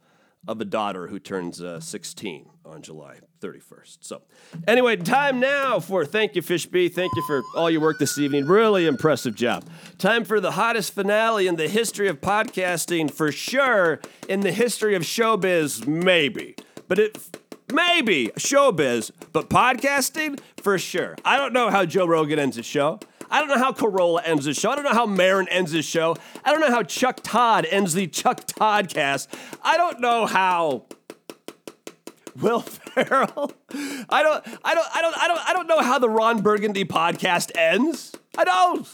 of 0.46 0.60
a 0.60 0.64
daughter 0.64 1.08
who 1.08 1.18
turns 1.18 1.62
uh, 1.62 1.80
16 1.80 2.50
on 2.64 2.82
July 2.82 3.18
31st. 3.40 3.98
So, 4.00 4.22
anyway, 4.66 4.96
time 4.96 5.40
now 5.40 5.80
for 5.80 6.04
thank 6.04 6.34
you, 6.34 6.42
Fishby. 6.42 6.92
Thank 6.92 7.14
you 7.14 7.22
for 7.26 7.42
all 7.56 7.70
your 7.70 7.80
work 7.80 7.98
this 7.98 8.18
evening. 8.18 8.46
Really 8.46 8.86
impressive 8.86 9.34
job. 9.34 9.64
Time 9.98 10.24
for 10.24 10.40
the 10.40 10.52
hottest 10.52 10.94
finale 10.94 11.46
in 11.46 11.56
the 11.56 11.68
history 11.68 12.08
of 12.08 12.20
podcasting, 12.20 13.10
for 13.10 13.30
sure. 13.30 14.00
In 14.28 14.40
the 14.40 14.52
history 14.52 14.94
of 14.94 15.02
showbiz, 15.02 15.86
maybe. 15.86 16.56
But 16.88 16.98
it 16.98 17.18
maybe 17.72 18.28
showbiz, 18.36 19.10
but 19.32 19.50
podcasting 19.50 20.40
for 20.56 20.78
sure. 20.78 21.16
I 21.24 21.36
don't 21.36 21.52
know 21.52 21.70
how 21.70 21.84
Joe 21.84 22.06
Rogan 22.06 22.38
ends 22.38 22.56
his 22.56 22.66
show. 22.66 23.00
I 23.34 23.40
don't 23.40 23.48
know 23.48 23.58
how 23.58 23.72
Carolla 23.72 24.20
ends 24.24 24.44
his 24.44 24.56
show. 24.56 24.70
I 24.70 24.76
don't 24.76 24.84
know 24.84 24.92
how 24.92 25.06
Maron 25.06 25.48
ends 25.48 25.72
his 25.72 25.84
show. 25.84 26.14
I 26.44 26.52
don't 26.52 26.60
know 26.60 26.70
how 26.70 26.84
Chuck 26.84 27.18
Todd 27.24 27.66
ends 27.68 27.92
the 27.92 28.06
Chuck 28.06 28.44
Todd 28.46 28.88
cast. 28.88 29.28
I 29.60 29.76
don't 29.76 29.98
know 29.98 30.24
how 30.24 30.84
Will 32.40 32.60
Ferrell. 32.60 33.50
I 34.08 34.22
don't 34.22 34.46
I 34.64 34.74
don't 34.76 34.86
I 34.94 35.02
don't 35.02 35.18
I 35.18 35.26
don't 35.26 35.48
I 35.48 35.52
don't 35.52 35.66
know 35.66 35.80
how 35.80 35.98
the 35.98 36.08
Ron 36.08 36.42
Burgundy 36.42 36.84
podcast 36.84 37.50
ends. 37.56 38.12
I 38.38 38.44
don't. 38.44 38.86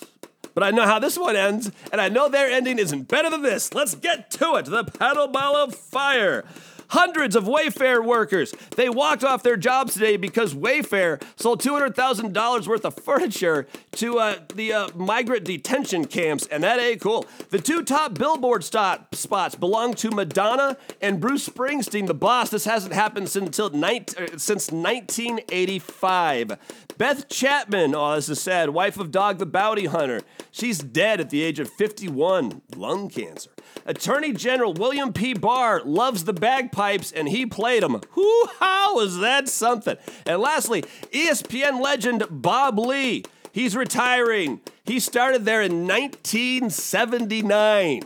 But 0.55 0.65
I 0.65 0.71
know 0.71 0.87
how 0.87 0.99
this 0.99 1.19
one 1.19 1.37
ends, 1.37 1.71
and 1.93 2.01
I 2.01 2.09
know 2.09 2.31
their 2.31 2.49
ending 2.49 2.79
isn't 2.79 3.09
better 3.09 3.29
than 3.29 3.43
this. 3.43 3.75
Let's 3.75 3.95
get 3.95 4.31
to 4.33 4.55
it. 4.55 4.65
The 4.65 4.85
paddle 4.85 5.29
ball 5.29 5.55
of 5.55 5.75
fire. 5.75 6.47
Hundreds 6.91 7.37
of 7.37 7.45
Wayfair 7.45 8.05
workers. 8.05 8.53
They 8.77 8.89
walked 8.89 9.25
off 9.25 9.43
their 9.43 9.57
jobs 9.57 9.95
today 9.95 10.17
because 10.17 10.55
Wayfair 10.55 11.23
sold 11.37 11.63
$200,000 11.63 12.67
worth 12.67 12.85
of 12.85 12.95
furniture 12.95 13.67
to 13.93 14.19
uh, 14.19 14.37
the 14.55 14.73
uh, 14.73 14.89
migrant 14.97 15.45
detention 15.45 16.05
camps, 16.07 16.47
and 16.47 16.65
that 16.65 16.81
ain't 16.81 17.01
cool. 17.01 17.27
The 17.51 17.59
two 17.59 17.83
top 17.83 18.15
billboard 18.15 18.65
stop 18.65 19.15
spots 19.15 19.55
belong 19.55 19.95
to 19.95 20.11
Madonna 20.11 20.77
and 21.01 21.21
Bruce 21.21 21.49
Springsteen, 21.49 22.07
the 22.07 22.15
boss. 22.15 22.51
This 22.51 22.65
hasn't 22.65 22.95
happened 22.95 23.29
since, 23.29 23.47
until 23.47 23.71
19, 23.71 24.25
uh, 24.25 24.27
since 24.39 24.71
1985. 24.73 26.59
Beth 26.99 27.29
Chapman, 27.29 27.95
oh, 27.95 28.17
this 28.17 28.29
is 28.29 28.41
sad, 28.41 28.71
wife 28.71 28.99
of 28.99 29.11
Dog 29.11 29.39
the 29.39 29.47
Bounty 29.47 29.87
Hunter. 29.87 30.23
She's 30.51 30.81
dead 30.81 31.21
at 31.21 31.31
the 31.31 31.43
age 31.43 31.59
of 31.59 31.71
51, 31.71 32.63
lung 32.77 33.09
cancer. 33.09 33.51
Attorney 33.91 34.33
General 34.33 34.73
William 34.73 35.13
P. 35.13 35.35
Barr 35.35 35.83
loves 35.85 36.23
the 36.23 36.33
bagpipes 36.33 37.11
and 37.11 37.29
he 37.29 37.45
played 37.45 37.83
them. 37.83 38.01
Whoo, 38.15 38.45
how 38.61 39.01
is 39.01 39.19
that 39.19 39.49
something? 39.49 39.97
And 40.25 40.41
lastly, 40.41 40.83
ESPN 41.13 41.83
legend 41.83 42.23
Bob 42.31 42.79
Lee. 42.79 43.25
He's 43.51 43.75
retiring. 43.75 44.61
He 44.85 45.01
started 45.01 45.45
there 45.45 45.61
in 45.61 45.89
1979. 45.89 48.03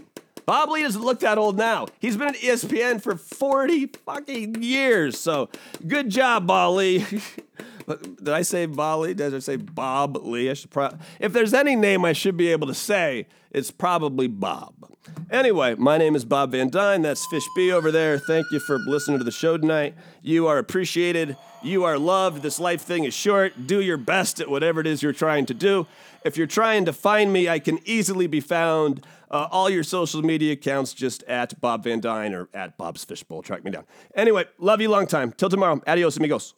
Bob 0.47 0.71
Lee 0.71 0.83
doesn't 0.83 1.03
look 1.03 1.21
that 1.21 1.39
old 1.39 1.57
now. 1.57 1.87
He's 2.01 2.17
been 2.17 2.29
at 2.29 2.37
ESPN 2.37 3.03
for 3.03 3.17
40 3.17 3.87
fucking 4.05 4.63
years. 4.63 5.19
So 5.19 5.49
good 5.87 6.11
job, 6.11 6.47
Bob 6.47 6.75
Ley. 6.75 6.99
Did 7.87 8.29
I 8.29 8.43
say 8.43 8.67
Bob 8.67 9.01
Lee? 9.01 9.15
Did 9.15 9.35
I 9.35 9.39
say 9.39 9.57
Bob 9.57 10.17
Lee? 10.17 10.51
I 10.51 10.55
should 10.55 10.71
pro- 10.71 10.97
if 11.19 11.33
there's 11.33 11.55
any 11.55 11.77
name 11.77 12.05
I 12.05 12.13
should 12.13 12.37
be 12.37 12.51
able 12.51 12.67
to 12.67 12.75
say, 12.75 13.27
it's 13.51 13.71
probably 13.71 14.27
Bob. 14.27 14.75
Anyway, 15.31 15.75
my 15.77 15.99
name 15.99 16.17
is 16.17 16.25
Bob 16.25 16.53
Van 16.53 16.71
Dyne. 16.71 17.03
That's 17.03 17.27
Fish 17.27 17.47
B 17.55 17.73
over 17.73 17.91
there. 17.91 18.19
Thank 18.19 18.47
you 18.51 18.59
for 18.61 18.79
listening 18.79 19.19
to 19.19 19.25
the 19.25 19.31
show 19.31 19.57
tonight. 19.57 19.95
You 20.23 20.47
are 20.47 20.59
appreciated. 20.59 21.37
You 21.63 21.85
are 21.85 21.99
loved. 21.99 22.43
This 22.43 22.59
life 22.59 22.83
thing 22.83 23.05
is 23.05 23.15
short. 23.15 23.67
Do 23.67 23.81
your 23.81 23.97
best 23.97 24.41
at 24.41 24.49
whatever 24.51 24.81
it 24.81 24.87
is 24.87 25.03
you're 25.03 25.13
trying 25.13 25.47
to 25.47 25.55
do. 25.55 25.87
If 26.25 26.37
you're 26.37 26.47
trying 26.47 26.85
to 26.87 26.93
find 26.93 27.33
me, 27.33 27.49
I 27.49 27.59
can 27.59 27.79
easily 27.85 28.27
be 28.27 28.41
found. 28.41 29.07
Uh, 29.31 29.49
all 29.51 29.71
your 29.71 29.83
social 29.83 30.23
media 30.23 30.53
accounts 30.53 30.93
just 30.93 31.23
at 31.25 31.61
Bob 31.61 31.85
Van 31.85 32.01
Dyne 32.01 32.35
or 32.35 32.49
at 32.55 32.77
Bob's 32.77 33.05
Fishbowl. 33.05 33.43
Track 33.43 33.65
me 33.65 33.71
down. 33.71 33.85
Anyway, 34.15 34.45
love 34.59 34.81
you 34.81 34.89
long 34.89 35.07
time. 35.07 35.33
Till 35.33 35.49
tomorrow. 35.49 35.81
Adios, 35.87 36.17
amigos. 36.17 36.55